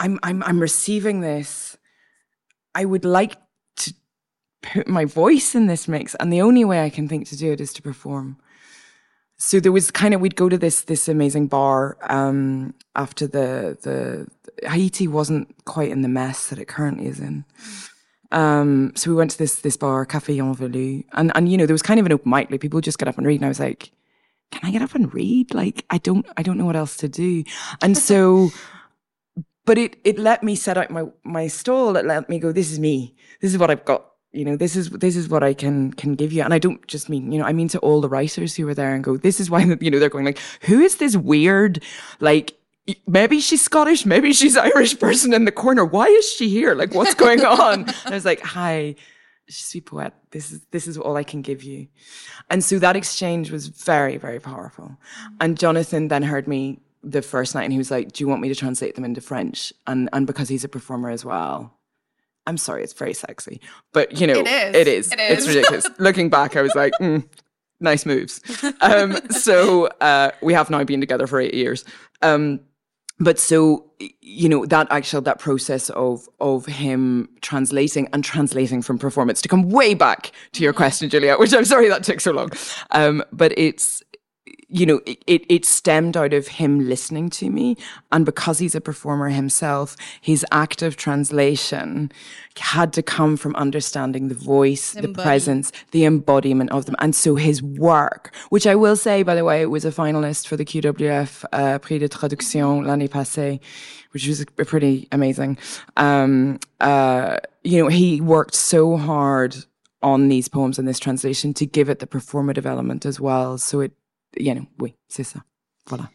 [0.00, 1.76] I'm, I'm, I'm receiving this.
[2.74, 3.36] I would like
[3.76, 3.94] to
[4.62, 7.52] put my voice in this mix, and the only way I can think to do
[7.52, 8.38] it is to perform.
[9.36, 13.76] So there was kind of we'd go to this this amazing bar um, after the
[13.82, 14.28] the
[14.68, 17.44] Haiti wasn't quite in the mess that it currently is in.
[18.32, 21.74] Um, so we went to this this bar, Café Envelu, and and you know there
[21.74, 23.48] was kind of an open mic, like people just get up and read, and I
[23.48, 23.92] was like,
[24.50, 25.54] can I get up and read?
[25.54, 27.44] Like I don't I don't know what else to do,
[27.80, 28.50] and so.
[29.64, 31.96] but it it let me set out my my stall.
[31.96, 32.52] It let me go.
[32.52, 33.14] This is me.
[33.40, 34.06] This is what I've got.
[34.32, 36.42] You know, this is this is what I can can give you.
[36.42, 38.74] And I don't just mean you know, I mean to all the writers who were
[38.74, 39.16] there and go.
[39.16, 41.82] This is why you know they're going like, who is this weird
[42.20, 42.54] like
[43.06, 45.84] maybe she's Scottish, maybe she's Irish person in the corner.
[45.84, 46.74] Why is she here?
[46.74, 47.84] Like, what's going on?
[47.84, 48.96] and I was like, hi,
[49.48, 50.12] suis poète.
[50.30, 51.88] This is, this is all I can give you.
[52.50, 54.96] And so that exchange was very, very powerful.
[55.40, 58.40] And Jonathan then heard me the first night and he was like, do you want
[58.40, 59.72] me to translate them into French?
[59.86, 61.78] And, and because he's a performer as well.
[62.46, 63.60] I'm sorry, it's very sexy,
[63.92, 64.74] but you know, it is.
[64.74, 65.12] It is.
[65.12, 65.38] It is.
[65.38, 65.86] It's ridiculous.
[66.00, 67.24] Looking back, I was like, mm,
[67.78, 68.40] nice moves.
[68.80, 71.84] Um, so, uh, we have now been together for eight years.
[72.20, 72.58] Um,
[73.22, 73.84] but so
[74.20, 79.48] you know that actual that process of of him translating and translating from performance to
[79.48, 82.50] come way back to your question julia which i'm sorry that took so long.
[82.90, 84.02] Um, but it's
[84.72, 87.76] you know, it, it stemmed out of him listening to me.
[88.10, 92.10] And because he's a performer himself, his active translation
[92.58, 96.96] had to come from understanding the voice, the presence, the embodiment of them.
[97.00, 100.46] And so his work, which I will say, by the way, it was a finalist
[100.46, 103.60] for the QWF uh, Prix de Traduction l'année passée,
[104.12, 105.58] which was pretty amazing.
[105.98, 109.54] Um, uh, you know, he worked so hard
[110.02, 113.58] on these poems and this translation to give it the performative element as well.
[113.58, 113.92] So it
[114.38, 115.40] you know, oui, c'est ça.
[115.86, 116.10] Voilà.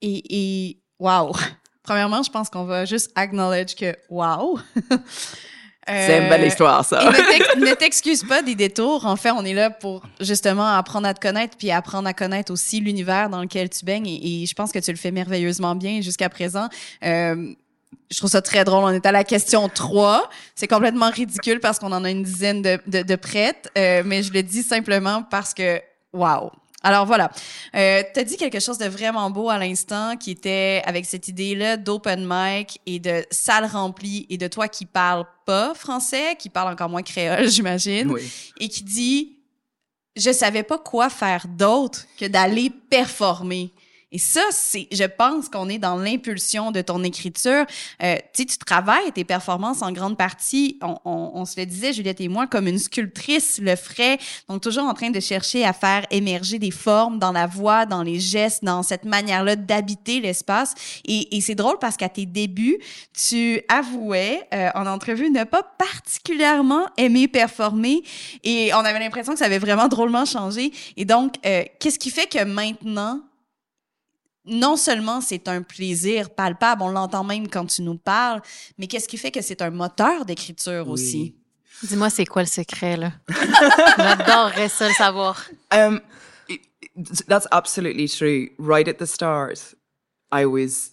[0.00, 1.32] Et, et wow.
[1.82, 4.58] Premièrement, je pense qu'on va juste acknowledge que wow.
[5.88, 7.02] C'est une belle histoire, ça.
[7.56, 9.06] ne t'excuse pas des détours.
[9.06, 12.52] En fait, on est là pour justement apprendre à te connaître puis apprendre à connaître
[12.52, 14.06] aussi l'univers dans lequel tu baignes.
[14.06, 16.68] Et, je pense que tu le fais merveilleusement bien jusqu'à présent.
[17.04, 17.54] Euh,
[18.10, 18.84] je trouve ça très drôle.
[18.84, 20.28] On est à la question 3.
[20.54, 23.70] C'est complètement ridicule parce qu'on en a une dizaine de, de, de prêtes.
[23.78, 25.80] Euh, mais je le dis simplement parce que,
[26.12, 26.50] wow.
[26.84, 27.30] Alors voilà,
[27.74, 31.26] euh, tu as dit quelque chose de vraiment beau à l'instant qui était avec cette
[31.26, 36.50] idée-là d'open mic et de salle remplie et de toi qui parle pas français, qui
[36.50, 38.14] parle encore moins créole, j'imagine,
[38.60, 39.38] et qui dit
[40.14, 43.72] je savais pas quoi faire d'autre que d'aller performer.
[44.10, 47.66] Et ça, c'est, je pense qu'on est dans l'impulsion de ton écriture.
[48.02, 52.20] Euh, tu travailles tes performances en grande partie, on, on, on, se le disait, Juliette
[52.20, 54.18] et moi, comme une sculptrice le ferait.
[54.48, 58.02] Donc, toujours en train de chercher à faire émerger des formes dans la voix, dans
[58.02, 60.74] les gestes, dans cette manière-là d'habiter l'espace.
[61.04, 62.78] Et, et c'est drôle parce qu'à tes débuts,
[63.12, 68.02] tu avouais euh, en entrevue ne pas particulièrement aimer performer.
[68.42, 70.72] Et on avait l'impression que ça avait vraiment drôlement changé.
[70.96, 73.20] Et donc, euh, qu'est-ce qui fait que maintenant,
[74.48, 78.40] non seulement c'est un plaisir palpable, on l'entend même quand tu nous parles,
[78.78, 81.34] mais qu'est-ce qui fait que c'est un moteur d'écriture aussi?
[81.82, 83.12] Dis-moi, c'est quoi le secret, là?
[83.98, 85.48] J'adorerais ça le savoir.
[85.70, 86.00] Um,
[87.28, 88.48] that's absolutely true.
[88.58, 89.74] Right at the start,
[90.32, 90.90] I was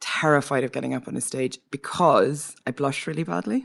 [0.00, 3.64] terrified of getting up on a stage because I blushed really badly.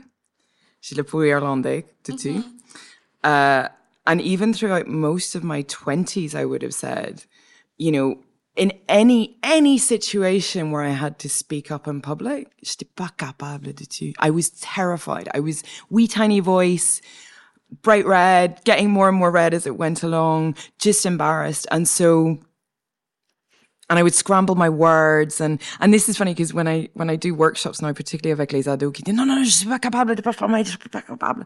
[0.80, 2.34] J'ai le peau irlandais, tutu.
[2.34, 2.48] Mm-hmm.
[3.22, 3.68] Uh,
[4.06, 7.24] and even throughout most of my 20s, I would have said,
[7.78, 8.18] you know,
[8.56, 12.48] in any any situation where I had to speak up in public,
[12.96, 14.14] pas capable de tout.
[14.18, 15.28] I was terrified.
[15.34, 17.00] I was wee tiny voice,
[17.82, 21.66] bright red, getting more and more red as it went along, just embarrassed.
[21.70, 22.38] And so
[23.90, 27.10] and I would scramble my words and and this is funny because when I when
[27.10, 29.80] I do workshops now, particularly avec les ados, qui disent non non je suis pas
[29.80, 31.44] capable je suis pas capable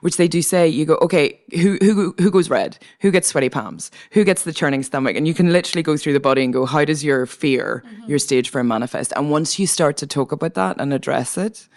[0.00, 2.78] which they do say, you go, okay, who, who, who goes red?
[3.00, 3.90] Who gets sweaty palms?
[4.12, 5.16] Who gets the churning stomach?
[5.16, 8.10] And you can literally go through the body and go, how does your fear, mm-hmm.
[8.10, 9.12] your stage fear manifest?
[9.16, 11.68] And once you start to talk about that and address it,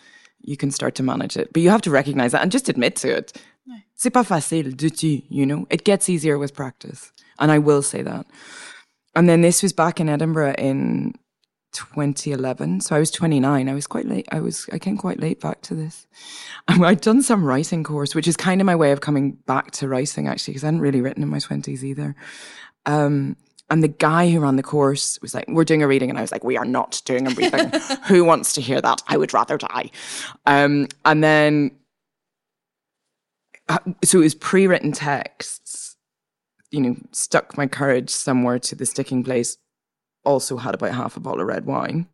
[0.41, 1.53] you can start to manage it.
[1.53, 3.39] But you have to recognize that and just admit to it.
[3.95, 5.67] C'est pas facile du tout, you know?
[5.69, 7.11] It gets easier with practice.
[7.37, 8.25] And I will say that.
[9.15, 11.13] And then this was back in Edinburgh in
[11.71, 12.81] 2011.
[12.81, 13.69] So I was 29.
[13.69, 14.27] I was quite late.
[14.31, 16.07] I was, I came quite late back to this.
[16.67, 19.87] I'd done some writing course, which is kind of my way of coming back to
[19.87, 22.15] writing actually, because I hadn't really written in my twenties either.
[22.85, 23.37] Um,
[23.69, 26.09] and the guy who ran the course was like, we're doing a reading.
[26.09, 27.71] And I was like, we are not doing a reading.
[28.07, 29.01] who wants to hear that?
[29.07, 29.91] I would rather die.
[30.45, 31.71] Um, and then,
[33.69, 35.95] uh, so it was pre-written texts,
[36.69, 39.57] you know, stuck my courage somewhere to the sticking place
[40.23, 42.07] also had about half a bottle of red wine.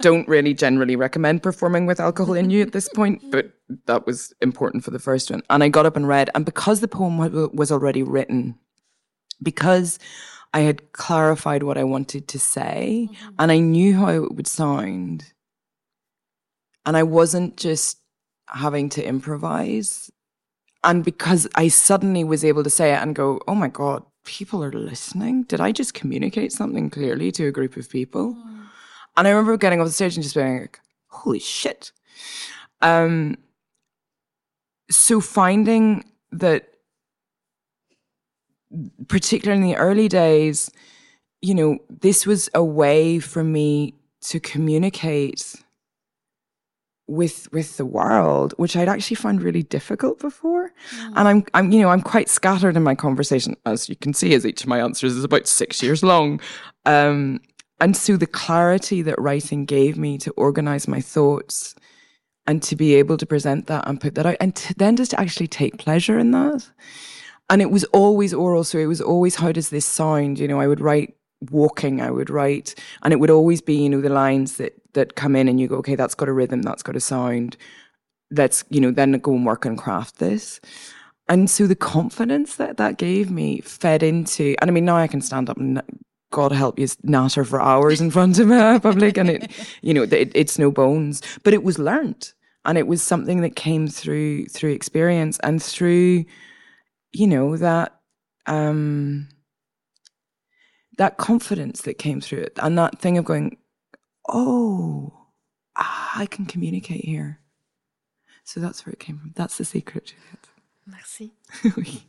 [0.00, 3.50] Don't really generally recommend performing with alcohol in you at this point, but
[3.86, 5.42] that was important for the first one.
[5.48, 7.16] And I got up and read, and because the poem
[7.54, 8.58] was already written,
[9.42, 9.98] because
[10.52, 13.34] I had clarified what I wanted to say, mm-hmm.
[13.38, 15.32] and I knew how it would sound,
[16.84, 17.98] and I wasn't just
[18.48, 20.10] having to improvise.
[20.84, 24.62] And because I suddenly was able to say it and go, oh my God, people
[24.62, 25.44] are listening.
[25.44, 28.34] Did I just communicate something clearly to a group of people?
[28.34, 28.66] Mm.
[29.16, 31.92] And I remember getting off the stage and just being like, holy shit.
[32.82, 33.38] Um,
[34.90, 36.68] so finding that,
[39.08, 40.70] particularly in the early days,
[41.40, 45.54] you know, this was a way for me to communicate
[47.08, 50.72] with with the world, which I'd actually found really difficult before.
[50.90, 51.12] Mm.
[51.16, 54.34] And I'm I'm you know I'm quite scattered in my conversation, as you can see,
[54.34, 56.40] as each of my answers is about six years long.
[56.84, 57.40] Um,
[57.80, 61.74] and so the clarity that writing gave me to organize my thoughts
[62.46, 65.10] and to be able to present that and put that out, and to then just
[65.12, 66.68] to actually take pleasure in that.
[67.48, 70.38] And it was always oral, so it was always how does this sound?
[70.38, 71.14] You know, I would write
[71.50, 72.74] walking I would write.
[73.02, 75.68] And it would always be you know the lines that that come in and you
[75.68, 77.56] go okay that's got a rhythm that's got a sound.
[78.30, 80.60] Let's you know then go and work and craft this.
[81.28, 85.06] And so the confidence that that gave me fed into and I mean now I
[85.06, 85.82] can stand up and
[86.32, 89.50] God help you natter for hours in front of a public and it
[89.82, 91.22] you know it, it's no bones.
[91.42, 96.24] But it was learnt and it was something that came through through experience and through
[97.12, 98.00] you know that
[98.46, 99.28] um
[100.96, 103.56] that confidence that came through it and that thing of going,
[104.28, 105.12] oh,
[105.76, 107.40] I can communicate here.
[108.44, 109.32] So that's where it came from.
[109.34, 110.14] That's the secret.
[110.86, 111.32] Merci.
[111.76, 112.06] oui.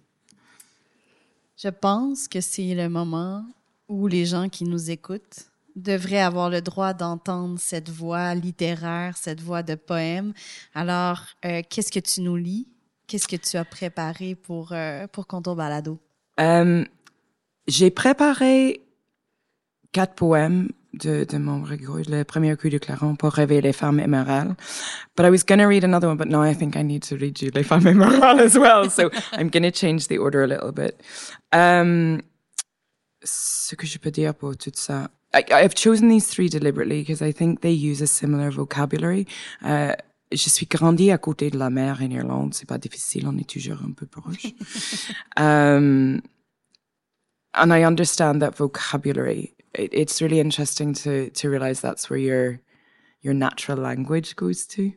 [1.58, 3.44] Je pense que c'est le moment
[3.90, 9.42] où les gens qui nous écoutent devraient avoir le droit d'entendre cette voix littéraire, cette
[9.42, 10.34] voix de poème.
[10.76, 12.68] Alors, euh, qu'est-ce que tu nous lis?
[13.08, 16.00] Qu'est-ce que tu as préparé pour, euh, pour Contour Balado?
[16.38, 16.86] Um,
[17.68, 18.82] J'ai préparé
[19.92, 24.56] quatre poèmes de, de mon le premier coup de claron pour rêver les femmes émeraudes.
[25.16, 27.16] But I was going to read another one, but now I think I need to
[27.16, 28.90] read you Les femmes émeraudes as well.
[28.90, 31.02] So I'm going to change the order a little bit.
[31.52, 32.22] Um,
[33.24, 35.10] ce que je peux dire pour tout ça.
[35.34, 39.28] I, I've chosen these three deliberately because I think they use a similar vocabulary.
[39.62, 39.94] Uh,
[40.32, 42.54] je suis grandi à côté de la mer en Irlande.
[42.54, 44.54] C'est pas difficile, on est toujours un peu proche.
[45.38, 46.22] um,
[47.58, 49.54] and I understand that vocabulary.
[49.74, 52.60] It, it's really interesting to to realize that's where your
[53.22, 54.94] your natural language goes to.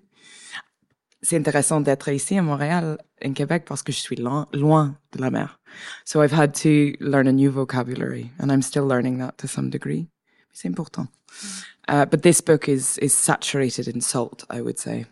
[1.23, 5.21] C'est intéressant d'être ici à Montréal, in Québec, parce que je suis loin, loin de
[5.21, 5.59] la mer.
[6.05, 9.69] So I've had to learn a new vocabulary, and I'm still learning that to some
[9.69, 10.09] degree.
[10.55, 11.09] C'est important.
[11.29, 11.65] Mm.
[11.89, 15.07] Uh, but this book is is saturated in salt, I would say.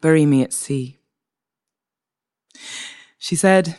[0.00, 0.98] Bury me at sea.
[3.18, 3.76] She said.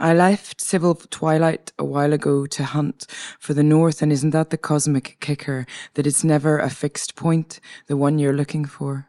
[0.00, 3.04] I left Civil Twilight a while ago to hunt
[3.40, 7.58] for the North, and isn't that the cosmic kicker that it's never a fixed point,
[7.88, 9.08] the one you're looking for?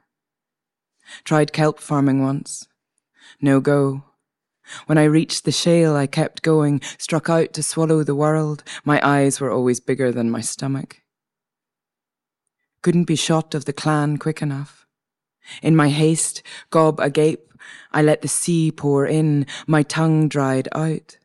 [1.23, 2.67] Tried kelp farming once.
[3.39, 4.03] No go.
[4.87, 8.63] When I reached the shale, I kept going, struck out to swallow the world.
[8.83, 11.01] My eyes were always bigger than my stomach.
[12.81, 14.87] Couldn't be shot of the clan quick enough.
[15.61, 17.48] In my haste, gob agape,
[17.91, 21.17] I let the sea pour in, my tongue dried out.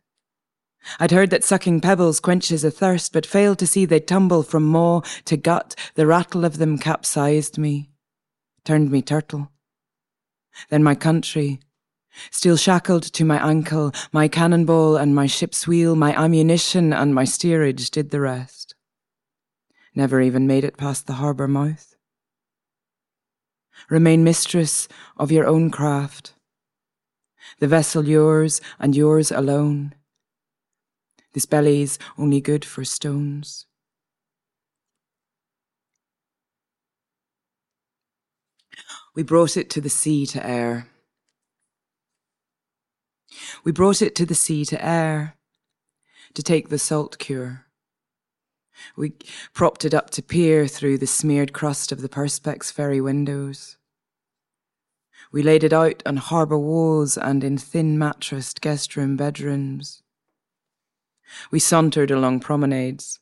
[0.99, 4.64] I'd heard that sucking pebbles quenches a thirst, but failed to see they tumble from
[4.64, 5.75] maw to gut.
[5.94, 7.90] The rattle of them capsized me,
[8.64, 9.51] turned me turtle.
[10.68, 11.61] Then my country,
[12.31, 17.25] still shackled to my ankle, my cannonball and my ship's wheel, my ammunition and my
[17.25, 18.75] steerage did the rest.
[19.94, 21.93] Never even made it past the harbour mouth.
[23.90, 26.35] Remain mistress of your own craft.
[27.59, 29.94] The vessel yours and yours alone.
[31.35, 33.66] This belly's only good for stones.
[39.14, 40.88] We brought it to the sea to air.
[43.64, 45.37] We brought it to the sea to air,
[46.35, 47.66] to take the salt cure.
[48.96, 49.12] We
[49.52, 53.76] propped it up to peer through the smeared crust of the Perspex ferry windows.
[55.32, 60.02] We laid it out on harbour walls and in thin mattressed guest room bedrooms.
[61.50, 63.18] We sauntered along promenades,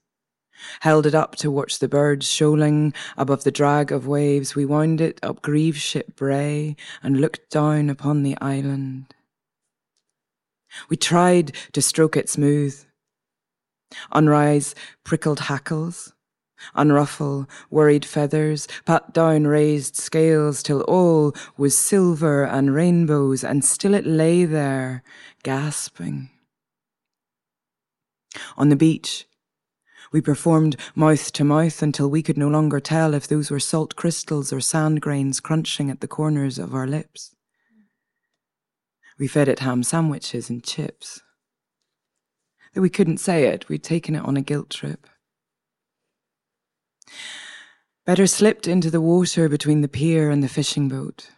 [0.81, 4.55] held it up to watch the birds shoaling above the drag of waves.
[4.55, 9.15] We wound it up Grieve Ship Bray and looked down upon the island.
[10.89, 12.85] We tried to stroke it smooth,
[14.13, 14.75] unrise
[15.05, 16.13] prickled hackles,
[16.77, 23.95] unruffle worried feathers, pat down raised scales till all was silver and rainbows, and still
[23.95, 25.03] it lay there,
[25.43, 26.31] gasping.
[28.57, 29.27] On the beach,
[30.13, 33.97] We performed mouth to mouth until we could no longer tell if those were salt
[33.97, 37.35] crystals or sand grains crunching at the corners of our lips.
[39.19, 41.23] We fed it ham sandwiches and chips.
[42.73, 45.07] Though we couldn't say it, we'd taken it on a guilt trip.
[48.07, 51.31] Better slipped into the water between the pier and the fishing boat.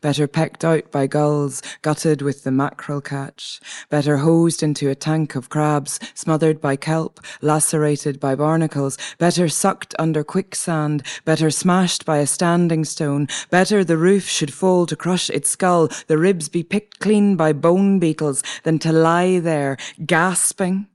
[0.00, 3.60] Better pecked out by gulls, gutted with the mackerel catch.
[3.88, 8.98] Better hosed into a tank of crabs, smothered by kelp, lacerated by barnacles.
[9.18, 11.02] Better sucked under quicksand.
[11.24, 13.28] Better smashed by a standing stone.
[13.50, 17.52] Better the roof should fall to crush its skull, the ribs be picked clean by
[17.52, 20.86] bone beetles, than to lie there, gasping.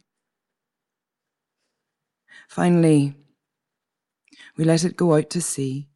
[2.47, 3.15] Finally,
[4.57, 5.89] we let it go out to sea.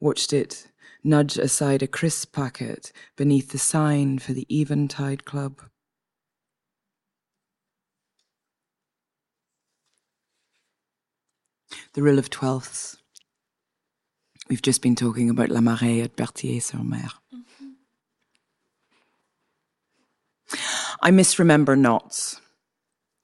[0.00, 0.68] Watched it
[1.06, 5.62] nudge aside a crisp packet beneath the sign for the Eventide Club.
[11.94, 12.96] The Rule of Twelfths.
[14.48, 17.08] We've just been talking about La Marée at Berthier-sur-Mer.
[17.34, 17.66] Mm-hmm.
[21.02, 22.40] I misremember knots,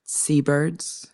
[0.05, 1.12] seabirds,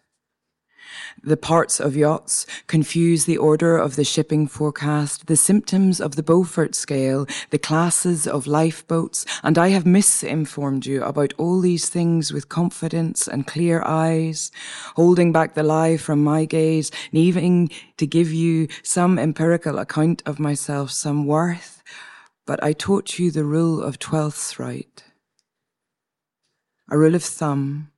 [1.23, 6.23] the parts of yachts, confuse the order of the shipping forecast, the symptoms of the
[6.23, 12.33] Beaufort scale, the classes of lifeboats, and I have misinformed you about all these things
[12.33, 14.51] with confidence and clear eyes,
[14.97, 20.39] holding back the lie from my gaze, needing to give you some empirical account of
[20.39, 21.83] myself, some worth,
[22.47, 25.05] but I taught you the rule of twelfths right.
[26.91, 27.91] A rule of thumb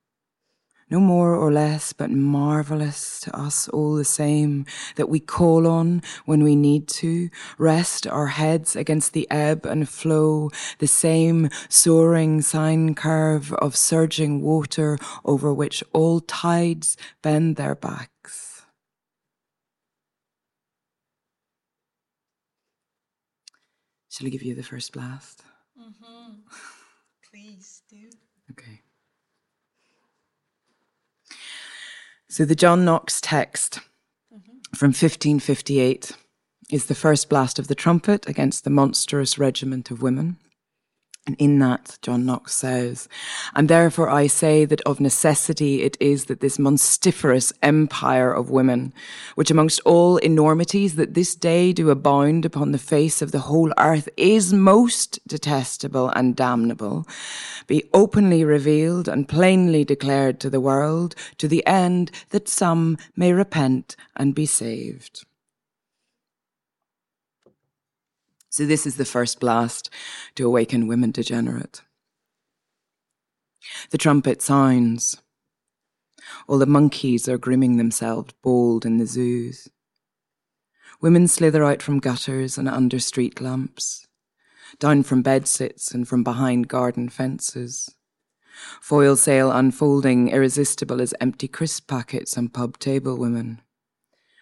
[0.91, 4.66] no more or less, but marvelous to us all the same,
[4.97, 9.88] that we call on when we need to, rest our heads against the ebb and
[9.88, 17.74] flow, the same soaring sine curve of surging water over which all tides bend their
[17.74, 18.62] backs.
[24.09, 25.43] Shall I give you the first blast?
[25.80, 26.32] Mm-hmm.
[27.30, 28.11] Please do.
[28.51, 28.80] Okay.
[32.30, 33.80] So the John Knox text
[34.32, 34.58] mm-hmm.
[34.72, 36.12] from 1558
[36.70, 40.36] is the first blast of the trumpet against the monstrous regiment of women.
[41.30, 43.08] And in that, John Knox says,
[43.54, 48.92] and therefore I say that of necessity it is that this monstiferous empire of women,
[49.36, 53.72] which amongst all enormities that this day do abound upon the face of the whole
[53.78, 57.06] earth is most detestable and damnable,
[57.68, 63.32] be openly revealed and plainly declared to the world, to the end that some may
[63.32, 65.24] repent and be saved.
[68.51, 69.90] So this is the first blast
[70.34, 71.82] to awaken women degenerate.
[73.90, 75.22] The trumpet sounds.
[76.48, 79.68] All the monkeys are grooming themselves bald in the zoos.
[81.01, 84.07] Women slither out from gutters and under street lamps,
[84.80, 87.94] down from bedsits and from behind garden fences.
[88.80, 93.62] Foil sail unfolding, irresistible as empty crisp packets and pub table women.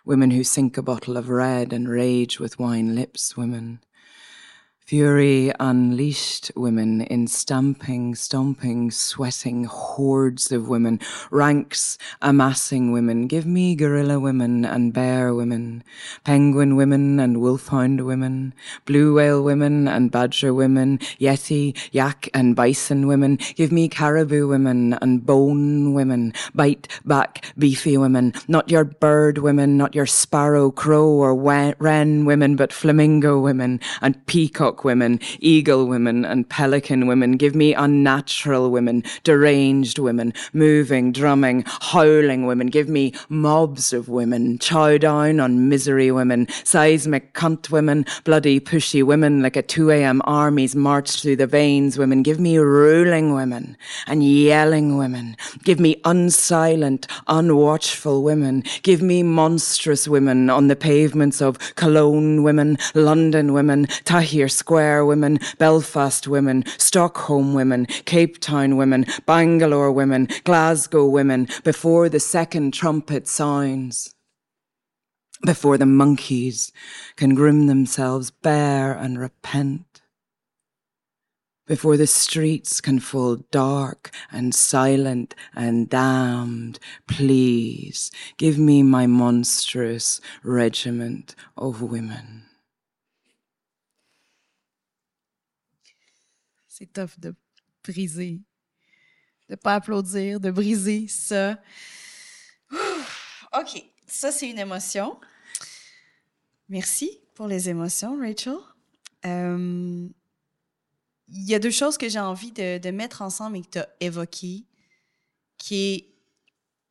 [0.04, 3.80] Women who sink a bottle of red and rage with wine lips women.
[4.88, 10.98] Fury unleashed women in stamping, stomping, sweating hordes of women,
[11.30, 13.26] ranks amassing women.
[13.26, 15.84] Give me gorilla women and bear women,
[16.24, 18.54] penguin women and wolfhound women,
[18.86, 23.36] blue whale women and badger women, yeti, yak and bison women.
[23.56, 29.76] Give me caribou women and bone women, bite back beefy women, not your bird women,
[29.76, 36.24] not your sparrow, crow or wren women, but flamingo women and peacock women, eagle women,
[36.24, 37.32] and pelican women.
[37.32, 42.68] Give me unnatural women, deranged women, moving, drumming, howling women.
[42.68, 49.02] Give me mobs of women, chow down on misery women, seismic cunt women, bloody pushy
[49.02, 50.22] women like a 2 a.m.
[50.24, 52.22] army's march through the veins women.
[52.22, 53.76] Give me ruling women
[54.06, 55.36] and yelling women.
[55.64, 58.62] Give me unsilent, unwatchful women.
[58.82, 65.06] Give me monstrous women on the pavements of Cologne women, London women, Tahrir Square Square
[65.06, 72.74] women, Belfast women, Stockholm women, Cape Town women, Bangalore women, Glasgow women, before the second
[72.74, 74.14] trumpet sounds
[75.46, 76.70] before the monkeys
[77.16, 80.02] can groom themselves bare and repent,
[81.66, 90.20] before the streets can fall dark and silent and damned, please give me my monstrous
[90.42, 92.47] regiment of women.
[96.78, 97.34] C'est tough de
[97.82, 98.40] briser
[99.48, 101.58] de pas applaudir, de briser ça.
[102.70, 105.18] OK, ça c'est une émotion.
[106.68, 108.58] Merci pour les émotions, Rachel.
[109.24, 110.06] Euh,
[111.28, 113.78] il y a deux choses que j'ai envie de, de, mettre ensemble et que tu
[113.78, 114.64] as évoquées,
[115.56, 116.14] qui est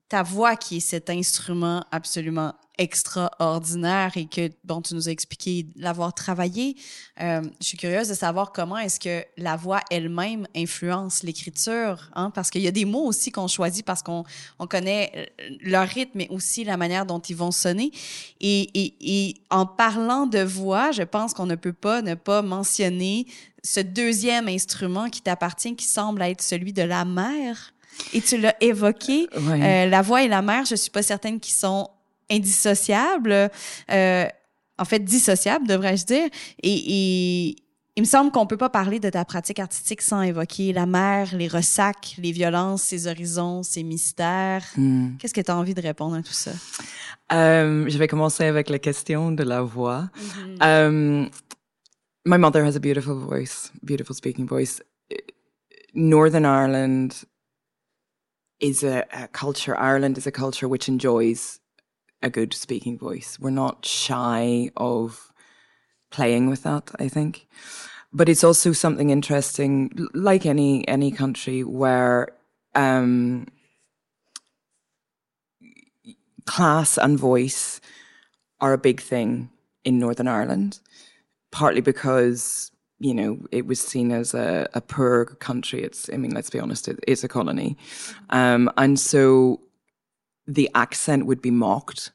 [0.09, 5.65] ta voix qui est cet instrument absolument extraordinaire et que, bon, tu nous as expliqué
[5.75, 6.75] l'avoir travaillé.
[7.19, 12.29] Euh, je suis curieuse de savoir comment est-ce que la voix elle-même influence l'écriture, hein?
[12.29, 14.23] parce qu'il y a des mots aussi qu'on choisit parce qu'on
[14.59, 17.91] on connaît euh, leur rythme, mais aussi la manière dont ils vont sonner.
[18.39, 22.43] Et, et, et en parlant de voix, je pense qu'on ne peut pas ne pas
[22.43, 23.25] mentionner
[23.63, 27.73] ce deuxième instrument qui t'appartient, qui semble être celui de la mer.
[28.13, 31.55] Et tu l'as évoqué, euh, la voix et la mer, je suis pas certaine qu'ils
[31.55, 31.89] sont
[32.29, 33.49] indissociables,
[33.91, 34.25] euh,
[34.77, 36.29] en fait dissociables, devrais-je dire.
[36.63, 37.55] Et, et,
[37.95, 41.29] il me semble qu'on peut pas parler de ta pratique artistique sans évoquer la mer,
[41.33, 44.63] les ressacs, les violences, ses horizons, ses mystères.
[44.77, 45.17] Hmm.
[45.17, 46.51] Qu'est-ce que tu as envie de répondre à tout ça?
[47.33, 50.01] Euh, je vais commencer avec la question de la voix.
[50.01, 50.87] Mm -hmm.
[51.23, 51.29] um,
[52.25, 54.79] my mother has a beautiful voice, beautiful speaking voice.
[55.95, 57.09] Northern Ireland
[58.59, 61.59] is a, a, culture, Ireland is a culture which enjoys
[62.21, 63.37] a good speaking voice.
[63.39, 65.31] We're not shy of
[66.09, 67.47] playing with that, I think.
[68.13, 72.29] But it's also something interesting, like any any country where
[72.73, 73.47] um,
[76.45, 77.81] class and voice
[78.61, 79.49] are a big thing
[79.83, 80.79] in Northern Ireland,
[81.51, 85.83] partly because you know, it was seen as a, a poor country.
[85.83, 87.77] It's, I mean, let's be honest, it, it's a colony.
[88.29, 89.61] Um, and so
[90.47, 92.11] the accent would be mocked.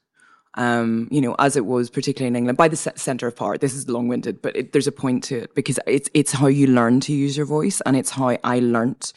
[0.55, 3.57] Um, you know, as it was particularly in England by the center of power.
[3.57, 6.67] This is long-winded, but it, there's a point to it because it's it's how you
[6.67, 9.13] learn to use your voice, and it's how I learnt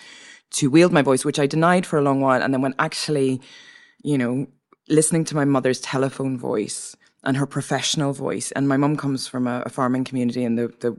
[0.52, 3.42] to wield my voice, which I denied for a long while, and then when actually,
[4.02, 4.46] you know,
[4.88, 9.46] listening to my mother's telephone voice and her professional voice, and my mum comes from
[9.46, 10.96] a, a farming community and the the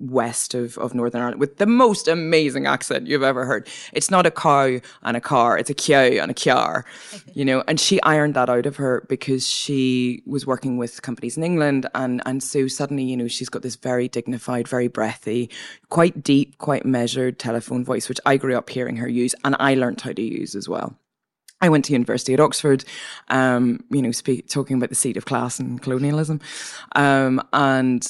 [0.00, 3.68] west of, of Northern Ireland with the most amazing accent you've ever heard.
[3.92, 6.84] It's not a cow and a car, it's a kyow and a kyar,
[7.34, 11.36] you know, and she ironed that out of her because she was working with companies
[11.36, 15.50] in England and, and so suddenly, you know, she's got this very dignified, very breathy,
[15.90, 19.74] quite deep, quite measured telephone voice, which I grew up hearing her use and I
[19.74, 20.96] learned how to use as well.
[21.60, 22.84] I went to university at Oxford,
[23.28, 26.40] um, you know, speak, talking about the seat of class and colonialism.
[26.94, 28.06] Um, and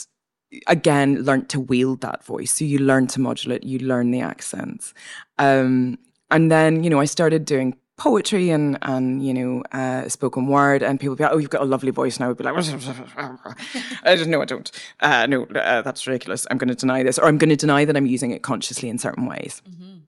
[0.66, 2.52] again learned to wield that voice.
[2.52, 4.94] So you learn to modulate, you learn the accents.
[5.38, 5.98] Um,
[6.30, 10.82] and then, you know, I started doing poetry and, and you know, uh, spoken word,
[10.82, 12.16] and people would be like, oh, you've got a lovely voice.
[12.16, 12.54] And I would be like,
[14.04, 14.70] I just, no, I don't.
[15.00, 16.46] Uh, no, uh, that's ridiculous.
[16.50, 18.88] I'm going to deny this, or I'm going to deny that I'm using it consciously
[18.88, 19.62] in certain ways.
[19.68, 19.98] Mm-hmm.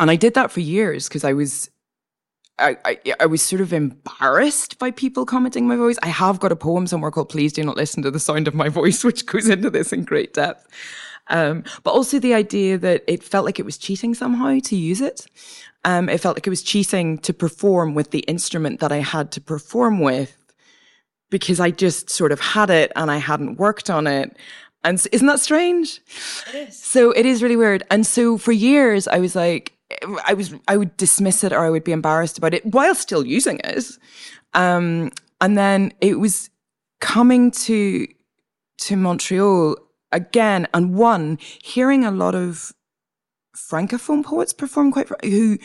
[0.00, 1.70] And I did that for years because I was
[2.58, 5.96] I, I, I, was sort of embarrassed by people commenting my voice.
[6.02, 8.54] I have got a poem somewhere called Please Do Not Listen to the Sound of
[8.54, 10.66] My Voice, which goes into this in great depth.
[11.28, 15.00] Um, but also the idea that it felt like it was cheating somehow to use
[15.00, 15.26] it.
[15.84, 19.30] Um, it felt like it was cheating to perform with the instrument that I had
[19.32, 20.36] to perform with
[21.30, 24.36] because I just sort of had it and I hadn't worked on it.
[24.84, 26.00] And isn't that strange?
[26.48, 26.78] It is.
[26.78, 27.82] So it is really weird.
[27.90, 29.77] And so for years I was like,
[30.26, 33.26] I was I would dismiss it or I would be embarrassed about it while still
[33.26, 33.84] using it.
[34.54, 35.10] Um,
[35.40, 36.50] and then it was
[37.00, 38.06] coming to
[38.78, 39.76] to Montreal
[40.12, 42.72] again and one hearing a lot of
[43.56, 45.58] francophone poets perform quite who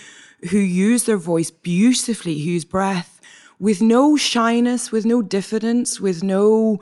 [0.49, 3.21] who use their voice beautifully, who use breath
[3.59, 6.79] with no shyness, with no diffidence, with no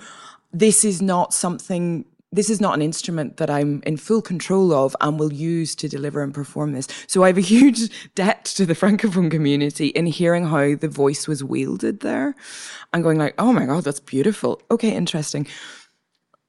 [0.53, 4.95] this is not something this is not an instrument that I'm in full control of
[5.01, 6.87] and will use to deliver and perform this.
[7.07, 11.27] So I have a huge debt to the Francophone community in hearing how the voice
[11.27, 12.35] was wielded there
[12.93, 14.61] and going like, oh my God, that's beautiful.
[14.71, 15.45] Okay, interesting.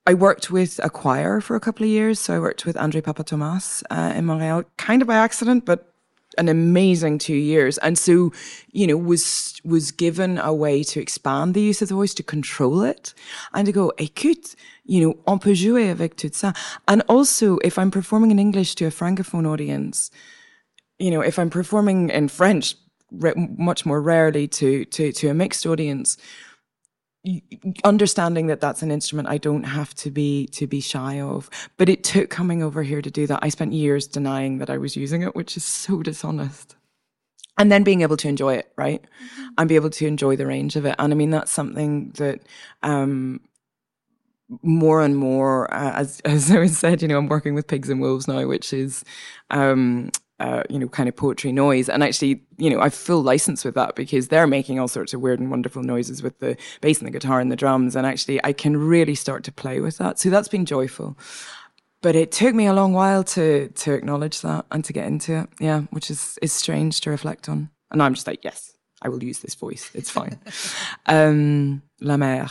[0.07, 2.19] I worked with a choir for a couple of years.
[2.19, 5.92] So I worked with Andre Papa Thomas uh, in Montreal, kind of by accident, but
[6.39, 7.79] an amazing two years.
[7.79, 8.33] And so,
[8.71, 12.23] you know, was, was given a way to expand the use of the voice, to
[12.23, 13.15] control it
[13.55, 14.55] and to go, écoute,
[14.85, 16.55] you know, on peut jouer avec tout ça.
[16.89, 20.11] And also, if I'm performing in English to a Francophone audience,
[20.99, 22.77] you know, if I'm performing in French,
[23.59, 26.17] much more rarely to, to, to a mixed audience,
[27.85, 31.49] understanding that that's an instrument I don't have to be to be shy of.
[31.77, 33.41] But it took coming over here to do that.
[33.43, 36.77] I spent years denying that I was using it, which is so dishonest.
[37.59, 39.03] And then being able to enjoy it, right?
[39.03, 39.47] Mm-hmm.
[39.59, 40.97] And be able to enjoy the range of it.
[40.99, 42.41] And I mean, that's something that,
[42.83, 43.41] um,
[44.63, 48.01] more and more, uh, as as I said, you know, I'm working with pigs and
[48.01, 49.05] wolves now, which is
[49.51, 50.11] um,
[50.41, 51.89] uh, you know, kind of poetry noise.
[51.89, 55.21] And actually, you know, I full license with that because they're making all sorts of
[55.21, 57.95] weird and wonderful noises with the bass and the guitar and the drums.
[57.95, 60.19] And actually, I can really start to play with that.
[60.19, 61.17] So that's been joyful.
[62.01, 65.43] But it took me a long while to to acknowledge that and to get into
[65.43, 65.49] it.
[65.61, 67.71] Yeah, which is is strange to reflect on.
[67.93, 68.73] And I'm just like, yes,
[69.03, 69.91] I will use this voice.
[69.95, 70.41] It's fine.
[71.07, 72.49] um, La Mer.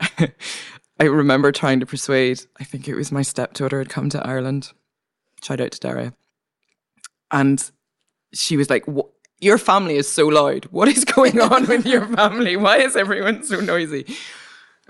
[1.00, 4.72] I remember trying to persuade, I think it was my stepdaughter had come to Ireland.
[5.42, 6.12] Shout out to Dara.
[7.30, 7.70] And
[8.32, 8.84] she was like,
[9.40, 10.64] Your family is so loud.
[10.66, 12.56] What is going on with your family?
[12.56, 14.06] Why is everyone so noisy?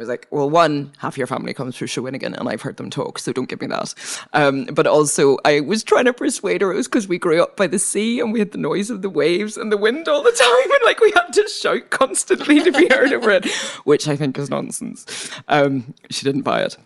[0.00, 2.88] I was like, well, one, half your family comes from Shawinigan and I've heard them
[2.88, 3.92] talk, so don't give me that.
[4.32, 7.54] Um, but also, I was trying to persuade her it was because we grew up
[7.54, 10.22] by the sea and we had the noise of the waves and the wind all
[10.22, 10.72] the time.
[10.72, 13.46] And like, we had to shout constantly to be heard over it,
[13.84, 15.30] which I think is nonsense.
[15.48, 16.78] Um, she didn't buy it.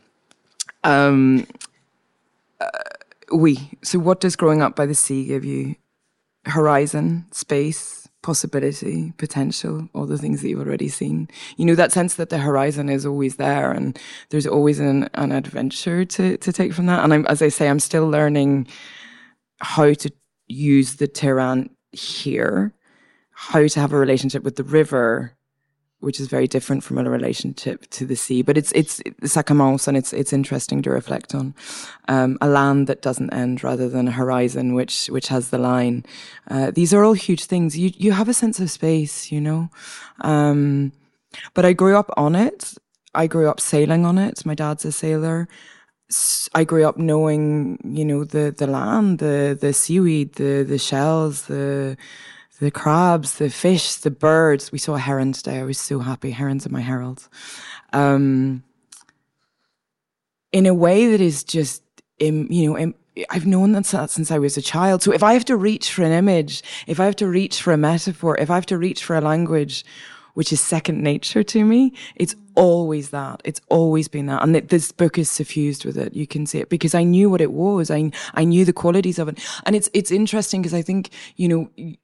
[0.83, 1.47] Um,
[2.61, 2.67] uh,
[3.33, 3.71] we.
[3.83, 5.77] So, what does growing up by the sea give you?
[6.47, 11.29] Horizon, space, possibility, potential, all the things that you've already seen.
[11.57, 13.99] You know, that sense that the horizon is always there and
[14.31, 17.05] there's always an, an adventure to, to take from that.
[17.05, 18.67] And I'm, as I say, I'm still learning
[19.59, 20.11] how to
[20.49, 22.73] use the Tirán here,
[23.31, 25.37] how to have a relationship with the river,
[26.05, 28.43] which is very different from a relationship to the sea.
[28.43, 31.55] But it's it's ça commence, and it's it's interesting to reflect on
[32.09, 36.05] um, a land that doesn't end, rather than a horizon which which has the line.
[36.51, 37.77] Uh, these are all huge things.
[37.79, 39.71] You you have a sense of space, you know.
[40.21, 40.93] Um,
[41.55, 42.75] but I grew up on it.
[43.15, 44.45] I grew up sailing on it.
[44.47, 45.49] My dad's a sailor.
[46.55, 51.47] I grew up knowing, you know, the the land, the the seaweed, the the shells,
[51.47, 51.97] the
[52.65, 54.73] the crabs, the fish, the birds.
[54.73, 55.59] We saw a heron today.
[55.61, 56.31] I was so happy.
[56.31, 57.29] Herons are my heralds.
[57.93, 58.65] Um,
[60.53, 61.83] in a way that is just,
[62.19, 62.93] you know,
[63.31, 65.03] I've known that since I was a child.
[65.03, 67.73] So if I have to reach for an image, if I have to reach for
[67.73, 69.85] a metaphor, if I have to reach for a language,
[70.35, 73.41] which is second nature to me, it's always that.
[73.45, 74.43] It's always been that.
[74.43, 76.15] And this book is suffused with it.
[76.15, 77.91] You can see it because I knew what it was.
[77.91, 79.39] I, I knew the qualities of it.
[79.65, 81.97] And it's, it's interesting because I think, you know,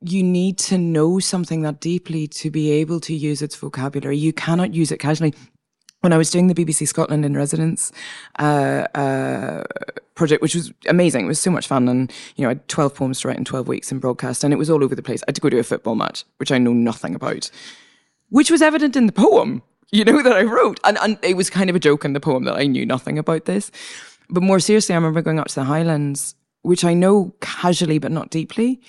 [0.00, 4.16] you need to know something that deeply to be able to use its vocabulary.
[4.16, 5.34] You cannot use it casually.
[6.00, 7.90] When I was doing the BBC Scotland in residence
[8.38, 9.64] uh, uh,
[10.14, 12.94] project, which was amazing, it was so much fun, and you know, I had twelve
[12.94, 15.22] poems to write in twelve weeks in broadcast, and it was all over the place.
[15.22, 17.50] I had to go to a football match, which I know nothing about,
[18.28, 21.50] which was evident in the poem, you know, that I wrote, and, and it was
[21.50, 23.72] kind of a joke in the poem that I knew nothing about this.
[24.30, 28.12] But more seriously, I remember going up to the Highlands which I know casually but
[28.12, 28.80] not deeply,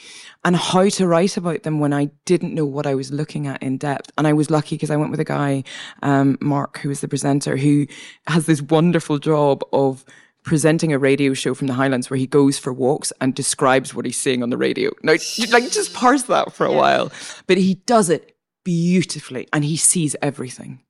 [0.44, 3.62] and how to write about them when I didn't know what I was looking at
[3.62, 4.12] in depth.
[4.18, 5.64] And I was lucky because I went with a guy,
[6.02, 7.88] um, Mark, who is the presenter, who
[8.28, 10.06] has this wonderful job of
[10.44, 14.06] presenting a radio show from the Highlands where he goes for walks and describes what
[14.06, 14.92] he's seeing on the radio.
[15.04, 15.14] Now,
[15.52, 16.78] like, just parse that for a yeah.
[16.78, 17.12] while.
[17.46, 20.82] But he does it beautifully and he sees everything.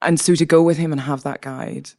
[0.00, 1.90] And so to go with him and have that guide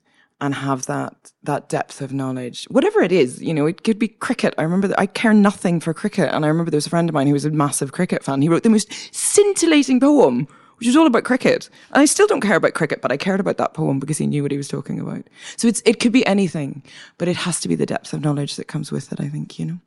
[0.44, 4.10] and have that that depth of knowledge, whatever it is, you know, it could be
[4.10, 4.54] cricket.
[4.58, 7.10] I remember that I care nothing for cricket, and I remember there was a friend
[7.10, 8.42] of mine who was a massive cricket fan.
[8.42, 10.46] He wrote the most scintillating poem,
[10.78, 11.70] which was all about cricket.
[11.94, 14.28] And I still don't care about cricket, but I cared about that poem because he
[14.28, 15.24] knew what he was talking about.
[15.56, 16.84] So it's it could be anything,
[17.18, 19.22] but it has to be the depth of knowledge that comes with it.
[19.22, 19.80] I think, you know.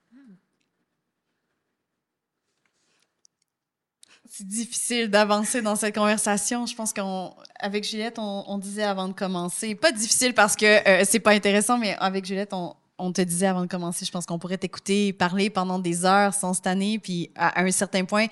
[4.44, 6.66] Difficile d'avancer dans cette conversation.
[6.66, 11.20] Je pense qu'avec Juliette, on, disait avant de commencer, pas difficile parce que euh, c'est
[11.20, 12.52] pas intéressant, mais avec Juliette,
[12.98, 16.34] on, te disait avant de commencer, je pense qu'on pourrait t'écouter parler pendant des heures
[16.34, 18.26] sans se tanner, puis à, un certain point,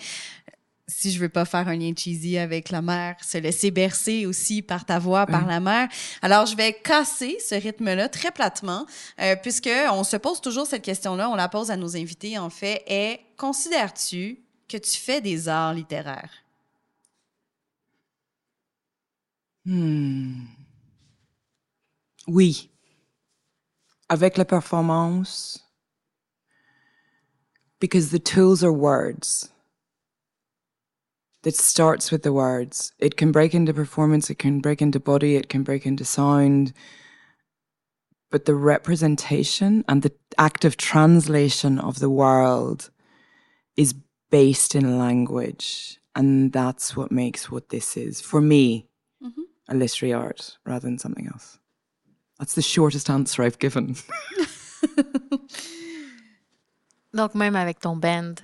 [0.86, 4.62] si je veux pas faire un lien cheesy avec la mer, se laisser bercer aussi
[4.62, 5.88] par ta voix, par la mer.
[6.22, 8.86] Alors, je vais casser ce rythme-là très platement,
[9.20, 12.50] euh, puisque on se pose toujours cette question-là, on la pose à nos invités, en
[12.50, 14.43] fait, est, considères-tu
[14.74, 16.32] que tu fais des arts littéraires?
[19.64, 20.46] Hmm.
[22.26, 22.70] Oui.
[24.08, 25.60] Avec la performance,
[27.78, 29.48] because the tools are words.
[31.44, 32.92] It starts with the words.
[32.98, 36.72] It can break into performance, it can break into body, it can break into sound.
[38.30, 42.90] But the representation and the active translation of the world
[43.76, 43.94] is
[44.30, 45.98] based in language.
[46.16, 48.86] And that's what makes what this is, for me,
[49.22, 49.42] mm-hmm.
[49.68, 51.58] a literary art rather than something else.
[52.38, 53.96] That's the shortest answer I've given.
[57.14, 58.34] Donc, même avec ton band,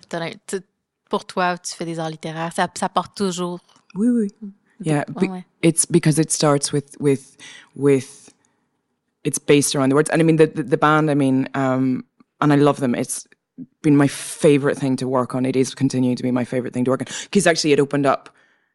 [1.08, 3.60] pour toi, tu fais des arts littéraires, ça, ça part toujours.
[3.94, 4.28] Oui, oui.
[4.82, 7.36] Yeah, be, it's because it starts with with
[7.74, 8.32] with
[9.24, 10.08] it's based around the words.
[10.08, 11.10] And I mean, the the, the band.
[11.10, 12.04] I mean, um,
[12.40, 12.94] and I love them.
[12.94, 13.26] It's
[13.82, 15.46] been my favorite thing to work on.
[15.46, 18.06] It is continuing to be my favorite thing to work on because actually it opened
[18.06, 18.30] up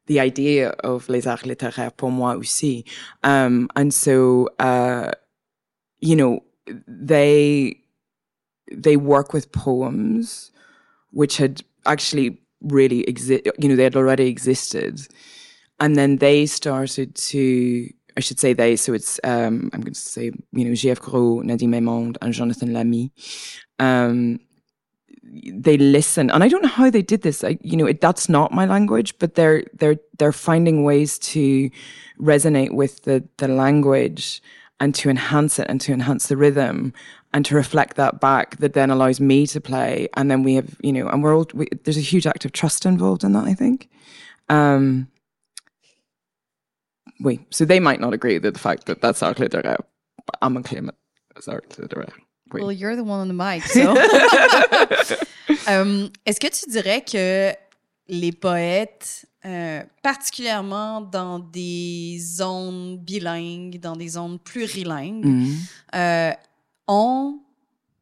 [0.07, 2.85] the idea of les arts littéraires pour moi aussi.
[3.23, 5.11] Um, and so, uh,
[5.99, 6.41] you know,
[6.87, 7.79] they,
[8.71, 10.51] they work with poems
[11.11, 14.99] which had actually really exist, you know, they had already existed.
[15.79, 19.99] And then they started to, I should say they, so it's, um, I'm going to
[19.99, 20.99] say, you know, J.F.
[20.99, 23.11] Gros, Nadine Maymonde, and Jonathan Lamy.
[23.79, 24.39] Um,
[25.53, 26.29] they listen.
[26.31, 27.43] And i don't know how they did this.
[27.43, 31.69] I, you know it, that's not my language but they're they're they're finding ways to
[32.19, 34.41] resonate with the the language
[34.79, 36.93] and to enhance it and to enhance the rhythm
[37.33, 40.07] and to reflect that back that then allows me to play.
[40.15, 42.51] And then we have you know and we're all we, there's a huge act of
[42.51, 43.89] trust involved in that i think.
[44.49, 45.07] Um
[47.19, 49.79] we so they might not agree with the fact that that's our littéraire
[50.41, 50.95] i'm a claim it
[51.37, 52.13] as art littéraire
[52.55, 52.61] Oui.
[52.61, 53.91] Well, you're the one on the mic, so.
[55.67, 57.53] um, Est-ce que tu dirais que
[58.07, 65.55] les poètes, euh, particulièrement dans des zones bilingues, dans des zones plurilingues, mm
[65.95, 66.31] euh,
[66.87, 67.39] ont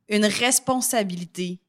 [0.09, 1.59] une responsabilité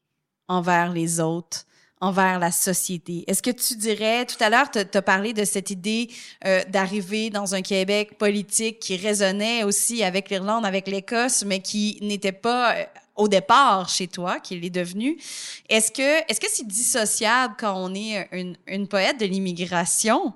[0.47, 1.65] envers les autres
[2.05, 3.23] envers la société.
[3.27, 6.09] Est-ce que tu dirais, tout à l'heure, tu as parlé de cette idée
[6.45, 11.97] euh, d'arriver dans un Québec politique qui résonnait aussi avec l'Irlande, avec l'Écosse, mais qui
[12.01, 12.83] n'était pas euh,
[13.15, 15.17] au départ chez toi, qui l'est devenu?
[15.67, 20.33] Est-ce que est-ce que c'est dissociable quand on est une, une poète de l'immigration?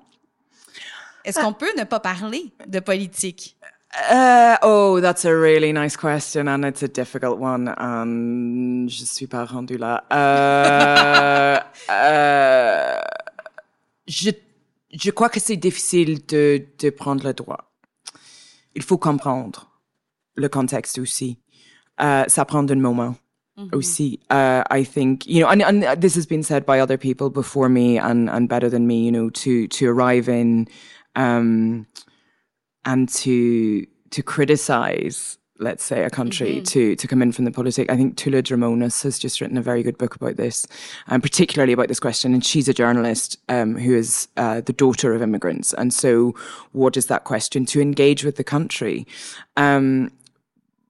[1.24, 3.56] Est-ce qu'on peut ne pas parler de politique?
[3.92, 7.68] Uh, oh, that's a really nice question, and it's a difficult one.
[7.68, 10.04] And je suis pas rendu là.
[11.88, 13.02] Uh, uh,
[14.06, 14.30] je,
[14.92, 17.72] je crois que c'est difficile de, de prendre le droit.
[18.74, 19.68] Il faut comprendre
[20.36, 21.38] le contexte aussi.
[22.00, 23.16] Uh, ça prend un moment.
[23.58, 23.74] Mm-hmm.
[23.74, 24.20] aussi.
[24.30, 27.68] Uh, I think you know, and, and this has been said by other people before
[27.68, 29.04] me and and better than me.
[29.04, 30.68] You know, to to arrive in
[31.16, 31.86] um,
[32.84, 36.64] and to to criticize let's say a country mm-hmm.
[36.64, 37.92] to to come in from the politics.
[37.92, 40.66] I think Toula Drimonis has just written a very good book about this,
[41.06, 42.34] and particularly about this question.
[42.34, 46.34] And she's a journalist um, who is uh, the daughter of immigrants, and so
[46.72, 49.06] what is that question to engage with the country?
[49.56, 50.10] Um,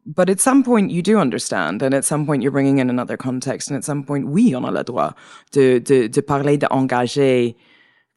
[0.07, 3.16] but at some point you do understand, and at some point you're bringing in another
[3.16, 5.14] context, and at some point oui, on a le droit
[5.53, 7.55] de de, de parler d'engager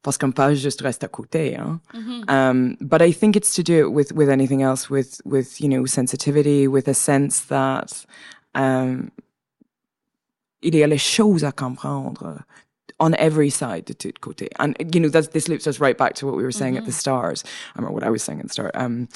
[0.03, 1.55] parce qu'on juste reste à côté.
[1.55, 1.79] Hein?
[1.93, 2.29] Mm-hmm.
[2.29, 5.69] Um, but I think it's to do it with with anything else, with with you
[5.69, 8.05] know sensitivity, with a sense that
[8.53, 9.11] um,
[10.61, 12.43] il y a les choses à comprendre
[12.99, 14.49] on every side de tout côté.
[14.59, 16.79] And you know that's, this loops us right back to what we were saying mm-hmm.
[16.79, 16.99] at the mm-hmm.
[16.99, 17.43] stars,
[17.77, 18.71] or what I was saying at the start.
[18.75, 19.07] Um,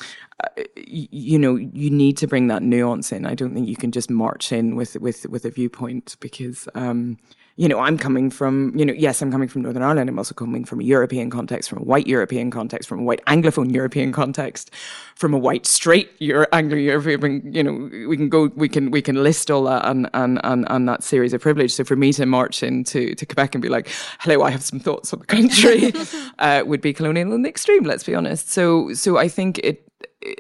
[0.43, 3.25] uh, you know, you need to bring that nuance in.
[3.25, 6.67] I don't think you can just march in with with with a viewpoint because.
[6.75, 7.17] Um,
[7.57, 10.09] you know, I'm coming from, you know, yes, I'm coming from Northern Ireland.
[10.09, 13.25] I'm also coming from a European context, from a white European context, from a white
[13.25, 14.69] Anglophone European context,
[15.15, 19.23] from a white straight Euro- Anglo-European, you know, we can go, we can, we can
[19.23, 21.73] list all that and, on, on, on that series of privilege.
[21.73, 23.89] So for me to march into to Quebec and be like,
[24.19, 25.91] hello, I have some thoughts on the country,
[26.39, 28.51] uh, would be colonial in the extreme, let's be honest.
[28.51, 29.83] So, so I think it,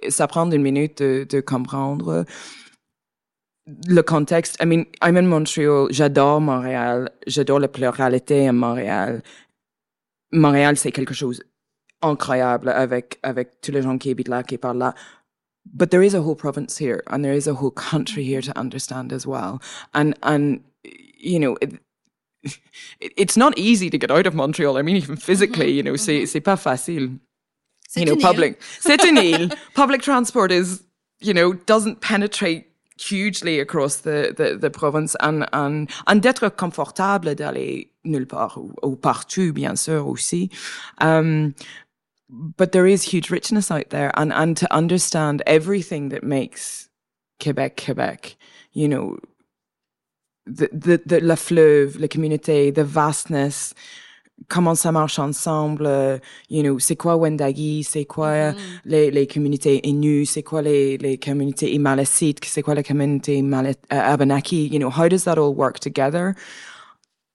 [0.09, 2.25] ça prend une minute de, de comprendre
[3.67, 9.21] le contexte, I mean, I'm in Montreal, j'adore Montréal, j'adore la pluralité à Montréal.
[10.31, 11.41] Montréal, c'est quelque chose
[12.01, 14.95] incroyable avec, avec tous les gens qui habitent là, qui parlent là.
[15.65, 18.57] But there is a whole province here and there is a whole country here to
[18.57, 19.59] understand as well.
[19.93, 21.73] And, and, you know, it,
[23.01, 24.77] it's not easy to get out of Montreal.
[24.77, 27.19] I mean, even physically, you know, c'est, c'est pas facile.
[27.95, 29.49] You know, public, c'est une île.
[29.73, 30.83] Public transport is,
[31.19, 32.65] you know, doesn't penetrate
[32.97, 38.73] hugely across the, the, the province and, and, and d'être confortable d'aller nulle part ou,
[38.83, 40.49] ou, partout, bien sûr, aussi.
[40.99, 41.55] Um,
[42.29, 46.89] but there is huge richness out there and, and to understand everything that makes
[47.39, 48.35] Quebec, Quebec,
[48.73, 49.17] you know,
[50.45, 53.73] the, the, the, la fleuve, la communauté, the vastness,
[54.47, 56.17] comment ça marche ensemble, euh,
[56.49, 58.55] you know, c'est quoi Wendagi, c'est quoi mm.
[58.85, 63.77] les, les communautés Innu, c'est quoi les, les communautés Imalasites, c'est quoi la communauté Malet,
[63.91, 66.35] uh, Abenaki, you know, how does that all work together?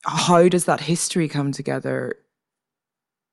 [0.05, 2.15] How does that history come together?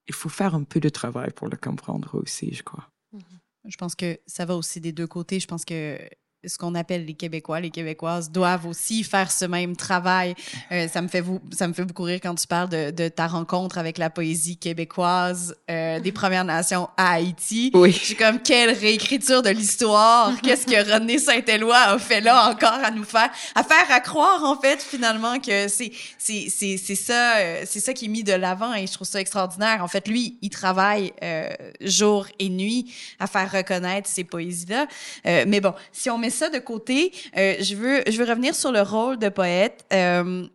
[0.07, 2.89] Il faut faire un peu de travail pour le comprendre aussi, je crois.
[3.15, 3.69] Mm-hmm.
[3.69, 5.39] Je pense que ça va aussi des deux côtés.
[5.39, 5.99] Je pense que
[6.45, 10.35] ce qu'on appelle les Québécois, les Québécoises doivent aussi faire ce même travail.
[10.71, 13.09] Euh, ça me fait vous, ça me fait beaucoup rire quand tu parles de, de
[13.09, 17.71] ta rencontre avec la poésie québécoise euh, des Premières Nations à Haïti.
[17.73, 17.91] Oui.
[17.91, 20.31] Je suis comme quelle réécriture de l'histoire.
[20.43, 24.43] Qu'est-ce que René Saint-Éloi a fait là encore à nous faire, à faire à croire
[24.43, 28.23] en fait finalement que c'est c'est c'est c'est ça euh, c'est ça qui est mis
[28.23, 29.83] de l'avant et je trouve ça extraordinaire.
[29.83, 31.49] En fait, lui, il travaille euh,
[31.81, 34.87] jour et nuit à faire reconnaître ces poésies là.
[35.25, 38.55] Euh, mais bon, si on met ça de côté, euh, je veux je veux revenir
[38.55, 39.85] sur le rôle de poète.
[39.93, 40.45] Euh,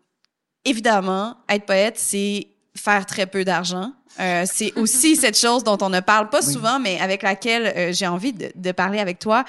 [0.64, 3.92] évidemment, être poète, c'est faire très peu d'argent.
[4.20, 8.06] Euh, c'est aussi cette chose dont on ne parle pas souvent, mais avec laquelle j'ai
[8.06, 9.44] envie de, de, parler avec toi.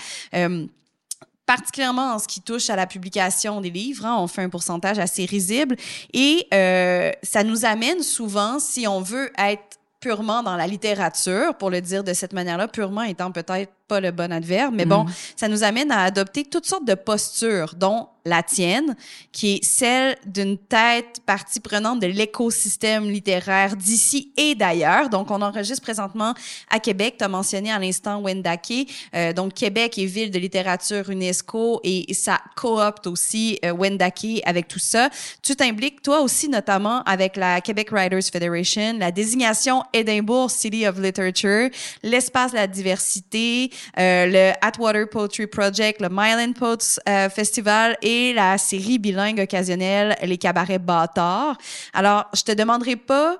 [1.46, 4.98] Particulièrement en ce qui touche à la publication des livres, hein, on fait un pourcentage
[4.98, 5.76] assez risible
[6.12, 11.70] et euh, ça nous amène souvent, si on veut être purement dans la littérature, pour
[11.70, 15.12] le dire de cette manière-là, purement étant peut-être pas le bon adverbe, mais bon, mm.
[15.36, 18.96] ça nous amène à adopter toutes sortes de postures, dont la tienne,
[19.32, 25.10] qui est celle d'une tête partie prenante de l'écosystème littéraire d'ici et d'ailleurs.
[25.10, 26.34] Donc, on enregistre présentement
[26.72, 27.16] à Québec.
[27.20, 28.90] Tu as mentionné à l'instant Wendake.
[29.14, 34.68] Euh, donc, Québec est ville de littérature UNESCO et ça coopte aussi euh, Wendake avec
[34.68, 35.10] tout ça.
[35.44, 40.98] Tu t'impliques, toi aussi, notamment avec la Québec Writers Federation, la désignation Edinburgh City of
[40.98, 41.70] Literature,
[42.02, 43.70] l'espace de la diversité,
[44.00, 50.16] euh, le Atwater Poetry Project, le Myland Poets euh, Festival et la série bilingue occasionnelle
[50.24, 51.58] Les Cabarets Bâtards.
[51.94, 53.38] Alors, je te demanderai pas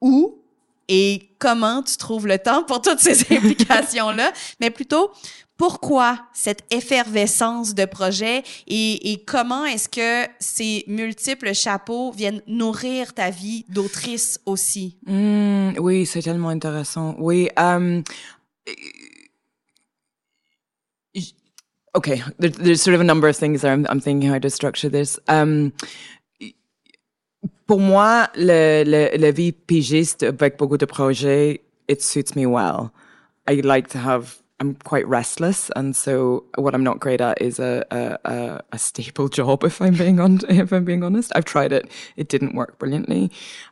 [0.00, 0.38] où
[0.88, 5.12] et comment tu trouves le temps pour toutes ces implications-là, mais plutôt
[5.60, 13.28] pourquoi cette effervescence de projet et, comment est-ce que ces multiples chapeaux viennent nourrir ta
[13.28, 14.96] vie d'autrice aussi?
[15.04, 17.14] Mmh, oui, c'est tellement intéressant.
[17.18, 18.02] Oui, um,
[21.94, 23.72] okay, there, there's sort of a number of things there.
[23.72, 25.18] I'm, I'm thinking how to structure this.
[25.28, 25.72] Um,
[27.66, 32.92] pour moi, le, le, la vie pigiste avec beaucoup de projets, it suits me well.
[33.46, 37.58] I like to have I'm quite restless, and so what I'm not great at is
[37.58, 39.64] a, a, a, stable job.
[39.64, 43.30] If I'm being on, if I'm being honest, I've tried it; it didn't work brilliantly.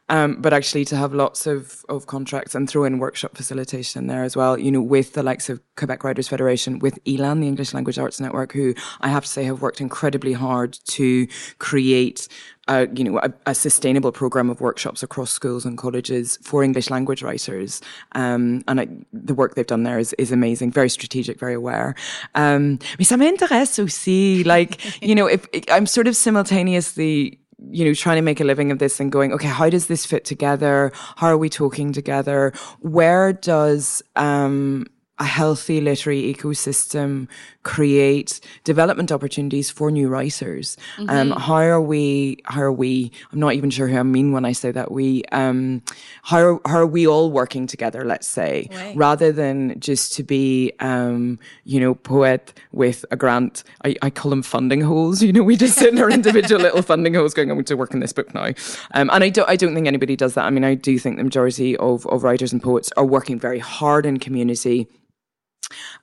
[0.09, 4.25] Um, but actually, to have lots of of contracts and throw in workshop facilitation there
[4.25, 7.75] as well, you know, with the likes of Quebec Writers Federation, with ELAN, the English
[7.75, 11.27] Language Arts Network, who I have to say have worked incredibly hard to
[11.59, 12.29] create
[12.69, 16.91] a, you know, a, a, sustainable program of workshops across schools and colleges for English
[16.91, 17.81] language writers.
[18.13, 21.95] Um, and I, the work they've done there is, is amazing, very strategic, very aware.
[22.35, 27.41] Um, mais ça m'intéresse aussi, like, you know, if I'm sort of simultaneously
[27.71, 30.07] you know, trying to make a living of this and going, okay, how does this
[30.07, 30.93] fit together?
[31.17, 32.53] How are we talking together?
[32.81, 34.87] Where does, um,
[35.19, 37.29] a healthy literary ecosystem
[37.65, 40.79] create development opportunities for new writers.
[40.97, 41.11] Mm-hmm.
[41.11, 42.39] Um, how are we?
[42.45, 43.11] How are we?
[43.33, 45.25] I'm not even sure who I mean when I say that we.
[45.33, 45.83] Um,
[46.23, 48.05] how are, how are we all working together?
[48.05, 48.97] Let's say right.
[48.97, 53.65] rather than just to be, um, you know, poet with a grant.
[53.85, 55.23] I, I call them funding holes.
[55.23, 57.77] You know, we just sit in our individual little funding holes, going, "I'm going to
[57.77, 58.53] work on this book now,"
[58.95, 59.49] um, and I don't.
[59.49, 60.45] I don't think anybody does that.
[60.45, 63.59] I mean, I do think the majority of of writers and poets are working very
[63.59, 64.89] hard in community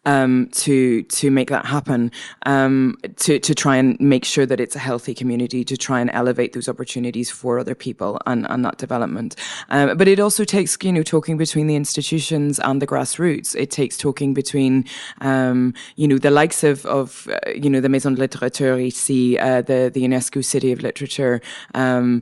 [0.06, 2.12] um, to to make that happen,
[2.46, 6.10] um, to to try and make sure that it's a healthy community, to try and
[6.12, 9.36] elevate those opportunities for other people and, and that development.
[9.70, 13.56] Um, but it also takes you know talking between the institutions and the grassroots.
[13.56, 14.86] It takes talking between
[15.22, 19.40] um, you know the likes of of uh, you know the Maison de Littérature ici,
[19.40, 21.42] uh, the the UNESCO City of Literature,
[21.74, 22.22] um,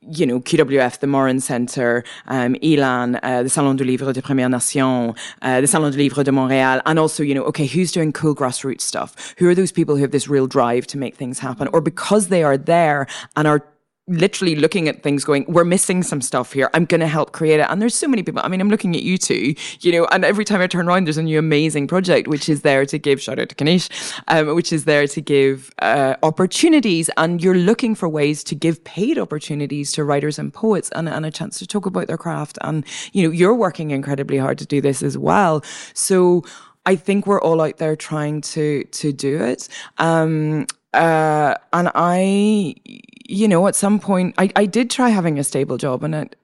[0.00, 4.50] you know, QWF, the Morrin Center, um, Elan, uh, the Salon du Livre de Première
[4.50, 8.12] Nation, uh, the Salon du Livre de Montréal, and also, you know, okay, who's doing
[8.12, 9.34] cool grassroots stuff?
[9.38, 11.68] Who are those people who have this real drive to make things happen?
[11.72, 13.06] Or because they are there
[13.36, 13.64] and are
[14.06, 16.68] literally looking at things going, we're missing some stuff here.
[16.74, 17.66] I'm going to help create it.
[17.70, 18.42] And there's so many people.
[18.44, 21.04] I mean, I'm looking at you two, you know, and every time I turn around,
[21.06, 23.88] there's a new amazing project, which is there to give, shout out to Kanish,
[24.28, 27.08] um, which is there to give, uh, opportunities.
[27.16, 31.24] And you're looking for ways to give paid opportunities to writers and poets and, and
[31.24, 32.58] a chance to talk about their craft.
[32.60, 35.62] And, you know, you're working incredibly hard to do this as well.
[35.94, 36.44] So,
[36.86, 39.70] I think we're all out there trying to to do it.
[39.96, 42.76] Um, uh, and I,
[43.24, 46.36] you know, at some point, I, I did try having a stable job, and it.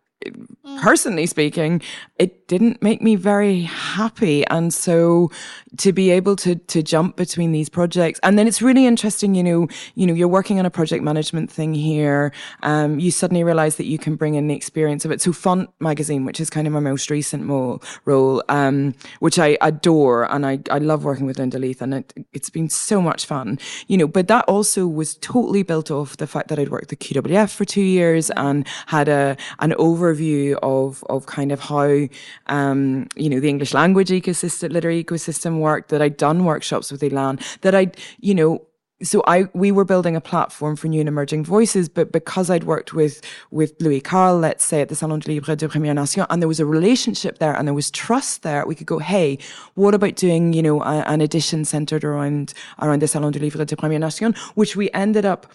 [0.80, 1.82] Personally speaking,
[2.16, 4.46] it didn't make me very happy.
[4.46, 5.30] And so
[5.78, 9.42] to be able to, to jump between these projects, and then it's really interesting, you
[9.42, 12.32] know, you know, you're working on a project management thing here.
[12.62, 15.20] Um, you suddenly realize that you can bring in the experience of it.
[15.20, 20.30] So Font magazine, which is kind of my most recent role, um, which I adore.
[20.32, 23.58] And I, I love working with Linda Leith and it, it's been so much fun,
[23.86, 26.98] you know, but that also was totally built off the fact that I'd worked at
[26.98, 29.72] QWF for two years and had a, an
[30.10, 32.08] overview of, of kind of how,
[32.46, 37.02] um, you know, the English language ecosystem, literary ecosystem worked, that I'd done workshops with
[37.02, 38.66] Elan, that I'd, you know,
[39.02, 42.64] so I we were building a platform for new and emerging voices, but because I'd
[42.64, 46.42] worked with with Louis-Karl, let's say at the Salon du Livre de Première Nation, and
[46.42, 49.38] there was a relationship there and there was trust there, we could go, hey,
[49.74, 53.64] what about doing you know a, an edition centered around around the Salon du Livre
[53.64, 55.46] de Première Nation, which we ended up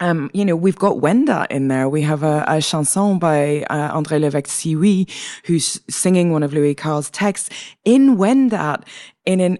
[0.00, 1.88] um, you know, we've got Wenda in there.
[1.88, 5.10] We have a, a chanson by uh, André Levesque Sioui,
[5.44, 7.50] who's singing one of Louis-Karl's texts
[7.84, 8.84] in Wendat
[9.26, 9.58] in an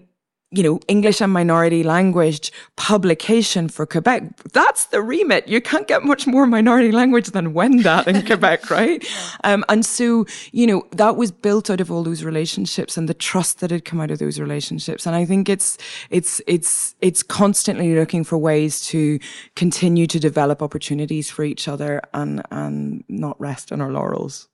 [0.53, 4.23] you know, English and minority language publication for Quebec.
[4.51, 5.47] That's the remit.
[5.47, 9.05] You can't get much more minority language than Wendat in Quebec, right?
[9.45, 13.13] Um, and so, you know, that was built out of all those relationships and the
[13.13, 15.05] trust that had come out of those relationships.
[15.05, 15.77] And I think it's,
[16.09, 19.19] it's, it's, it's constantly looking for ways to
[19.55, 24.49] continue to develop opportunities for each other and, and not rest on our laurels.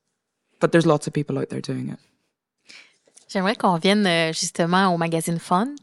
[0.59, 1.99] But there's lots of people out there doing it.
[3.27, 5.75] J'aimerais qu'on vienne euh, justement au magazine Font.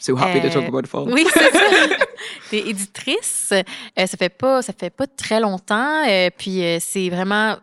[0.00, 1.06] So happy to talk euh, about Font.
[1.12, 1.96] Oui, c'est ça.
[2.50, 3.50] T'es éditrice.
[3.52, 6.02] Euh, ça fait pas, ça fait pas très longtemps.
[6.36, 7.56] puis c'est vraiment,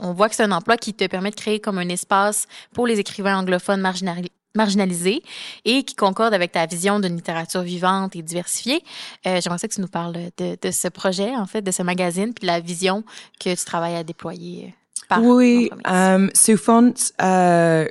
[0.00, 2.86] on voit que c'est un emploi qui te permet de créer comme un espace pour
[2.86, 3.80] les écrivains anglophones
[4.54, 5.22] marginalisés
[5.64, 8.82] et qui concorde avec ta vision d'une littérature vivante et diversifiée.
[9.24, 12.46] J'aimerais que tu nous parles de, de, ce projet, en fait, de ce magazine, puis
[12.46, 13.04] la vision
[13.40, 14.74] que tu travailles à déployer.
[15.08, 17.88] Par oui, um, so Font, uh,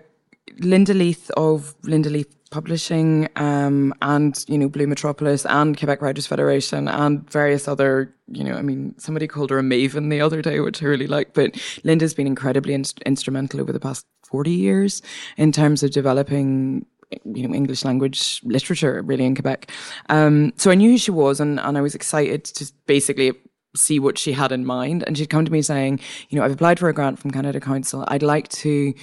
[0.59, 6.27] Linda Leith of Linda Leith Publishing, um, and you know Blue Metropolis and Quebec Writers
[6.27, 10.41] Federation and various other, you know, I mean, somebody called her a maven the other
[10.41, 11.33] day, which I really like.
[11.33, 15.01] But Linda's been incredibly in- instrumental over the past forty years
[15.35, 16.85] in terms of developing
[17.25, 19.69] you know, English language literature really in Quebec.
[20.09, 23.33] Um, so I knew who she was and, and I was excited to basically
[23.75, 25.03] see what she had in mind.
[25.05, 25.99] And she'd come to me saying,
[26.29, 28.03] you know, I've applied for a grant from Canada Council.
[28.07, 28.93] I'd like to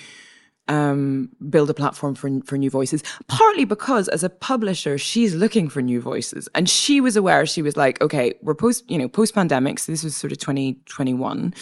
[0.69, 3.03] um, build a platform for for new voices.
[3.29, 7.47] Partly because as a publisher, she's looking for new voices, and she was aware.
[7.47, 10.39] She was like, "Okay, we're post you know post pandemic, so this was sort of
[10.39, 11.55] twenty twenty one.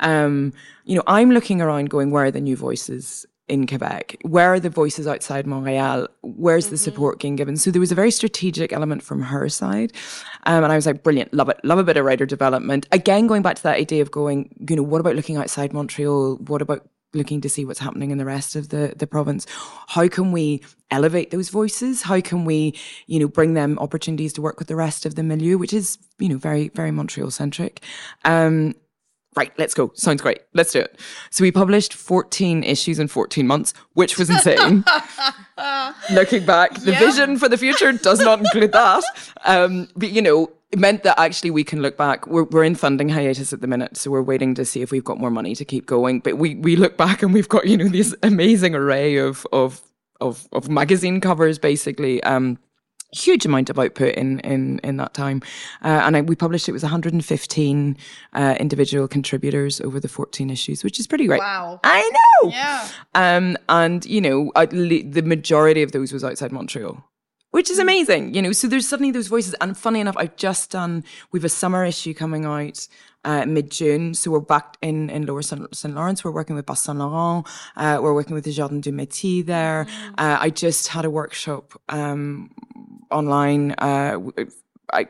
[0.00, 0.52] Um,
[0.84, 4.60] you know, I'm looking around, going, where are the new voices?" In Quebec, where are
[4.60, 6.06] the voices outside Montreal?
[6.22, 6.74] Where's mm-hmm.
[6.74, 7.56] the support being given?
[7.56, 9.92] So there was a very strategic element from her side.
[10.44, 12.86] Um, and I was like, brilliant, love it, love a bit of writer development.
[12.92, 16.36] Again, going back to that idea of going, you know, what about looking outside Montreal?
[16.36, 19.46] What about looking to see what's happening in the rest of the, the province.
[19.88, 22.02] How can we elevate those voices?
[22.02, 22.74] How can we,
[23.06, 25.98] you know, bring them opportunities to work with the rest of the milieu, which is,
[26.18, 27.82] you know, very, very Montreal centric.
[28.24, 28.74] Um,
[29.36, 29.92] right, let's go.
[29.94, 30.40] Sounds great.
[30.54, 30.98] Let's do it.
[31.30, 34.84] So we published 14 issues in 14 months, which was insane.
[36.12, 36.98] Looking back, the yeah.
[36.98, 39.02] vision for the future does not include that.
[39.44, 42.26] Um, but you know, it meant that actually we can look back.
[42.26, 45.04] We're, we're in funding hiatus at the minute, so we're waiting to see if we've
[45.04, 46.20] got more money to keep going.
[46.20, 49.82] But we, we look back and we've got, you know, this amazing array of, of,
[50.22, 52.22] of, of magazine covers, basically.
[52.22, 52.58] Um,
[53.14, 55.42] huge amount of output in in in that time,
[55.84, 57.96] uh, and I, we published it was 115
[58.32, 61.40] uh, individual contributors over the 14 issues, which is pretty great.
[61.40, 62.10] Wow, I
[62.42, 62.48] know.
[62.48, 62.88] Yeah.
[63.14, 67.04] Um, and you know, the majority of those was outside Montreal
[67.52, 68.52] which is amazing, you know.
[68.52, 71.04] So there's suddenly those voices, and funny enough, I've just done.
[71.30, 72.88] We've a summer issue coming out
[73.24, 75.94] uh, mid June, so we're back in in Lower St.
[75.94, 76.24] Lawrence.
[76.24, 77.46] We're working with Bas Saint Laurent.
[77.76, 79.84] Uh, we're working with the Jardins de Métis there.
[79.84, 80.10] Mm.
[80.18, 82.50] Uh, I just had a workshop um,
[83.10, 84.18] online uh,
[84.92, 85.06] I,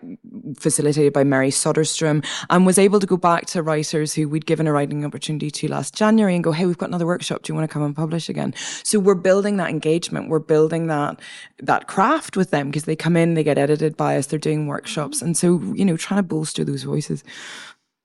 [0.58, 4.66] facilitated by Mary Soderstrom and was able to go back to writers who we'd given
[4.66, 7.42] a writing opportunity to last January and go, Hey, we've got another workshop.
[7.42, 8.54] Do you want to come and publish again?
[8.82, 10.28] So we're building that engagement.
[10.28, 11.20] We're building that,
[11.60, 14.66] that craft with them because they come in, they get edited by us, they're doing
[14.66, 15.22] workshops.
[15.22, 17.24] And so, you know, trying to bolster those voices.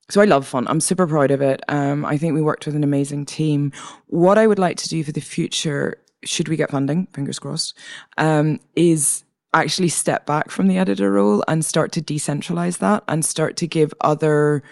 [0.10, 0.70] So I love Font.
[0.70, 1.62] I'm super proud of it.
[1.68, 3.74] Um, I think we worked with an amazing team.
[4.08, 7.78] What I would like to do for the future, should we get funding, fingers crossed,
[8.18, 13.24] um, is actually step back from the editor role and start to decentralize that and
[13.24, 14.64] start to give other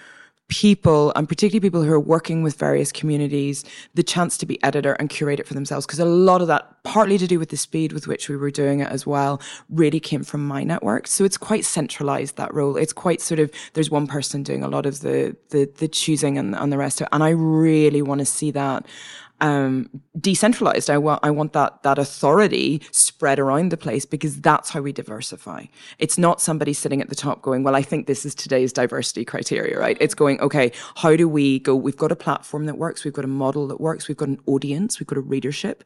[0.47, 3.63] people and particularly people who are working with various communities
[3.95, 5.86] the chance to be editor and curate it for themselves.
[5.86, 8.51] Because a lot of that partly to do with the speed with which we were
[8.51, 11.07] doing it as well really came from my network.
[11.07, 12.78] So it's quite centralized that role.
[12.78, 16.38] It's quite sort of there's one person doing a lot of the the, the choosing
[16.38, 17.09] and, and the rest of it.
[17.11, 18.86] And i really want to see that
[19.41, 20.89] um, decentralized.
[20.89, 24.91] I want, I want that, that authority spread around the place because that's how we
[24.91, 25.65] diversify.
[25.99, 29.25] It's not somebody sitting at the top going, well, I think this is today's diversity
[29.25, 29.97] criteria, right?
[29.99, 31.75] It's going, okay, how do we go?
[31.75, 33.03] We've got a platform that works.
[33.03, 34.07] We've got a model that works.
[34.07, 34.99] We've got an audience.
[34.99, 35.83] We've got a readership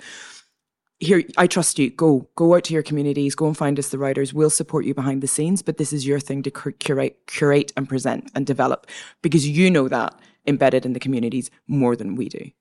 [0.99, 3.97] here i trust you go go out to your communities go and find us the
[3.97, 7.71] writers we'll support you behind the scenes but this is your thing to curate curate
[7.77, 8.85] and present and develop
[9.21, 10.13] because you know that
[10.45, 12.51] embedded in the communities more than we do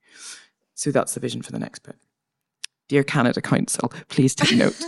[0.79, 1.97] so that's the vision for the next book
[2.89, 4.76] dear canada council please take note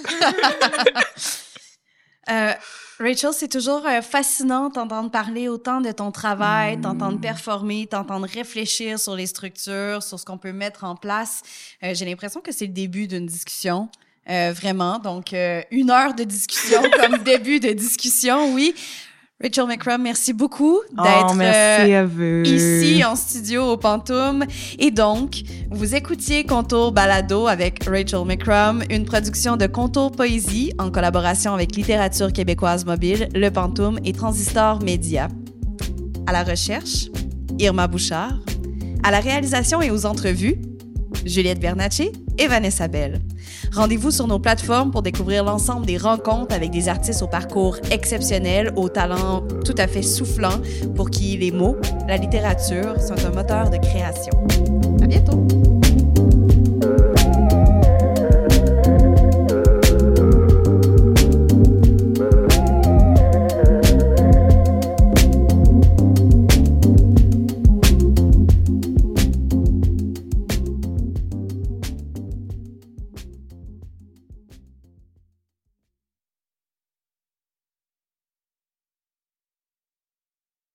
[2.28, 2.54] uh,
[3.00, 6.80] Rachel, c'est toujours euh, fascinant d'entendre parler autant de ton travail, mm.
[6.82, 11.40] t'entendre performer, t'entendre réfléchir sur les structures, sur ce qu'on peut mettre en place.
[11.82, 13.88] Euh, j'ai l'impression que c'est le début d'une discussion.
[14.28, 14.98] Euh, vraiment.
[14.98, 15.34] Donc,
[15.70, 18.74] une heure de discussion comme début de discussion, oui.
[19.42, 24.44] Rachel McCrum, merci beaucoup oh, d'être euh, ici en studio au Pantoum.
[24.78, 30.90] Et donc, vous écoutiez Contour Balado avec Rachel McCrum, une production de Contour Poésie en
[30.90, 35.28] collaboration avec Littérature québécoise mobile, Le Pantoum et Transistor Média.
[36.26, 37.06] À la recherche,
[37.58, 38.34] Irma Bouchard.
[39.02, 40.60] À la réalisation et aux entrevues,
[41.24, 43.20] Juliette Bernacci et Vanessa Bell.
[43.72, 48.72] Rendez-vous sur nos plateformes pour découvrir l'ensemble des rencontres avec des artistes au parcours exceptionnel,
[48.76, 50.60] au talent tout à fait soufflant,
[50.96, 51.76] pour qui les mots,
[52.08, 54.32] la littérature sont un moteur de création.
[55.02, 55.59] À bientôt!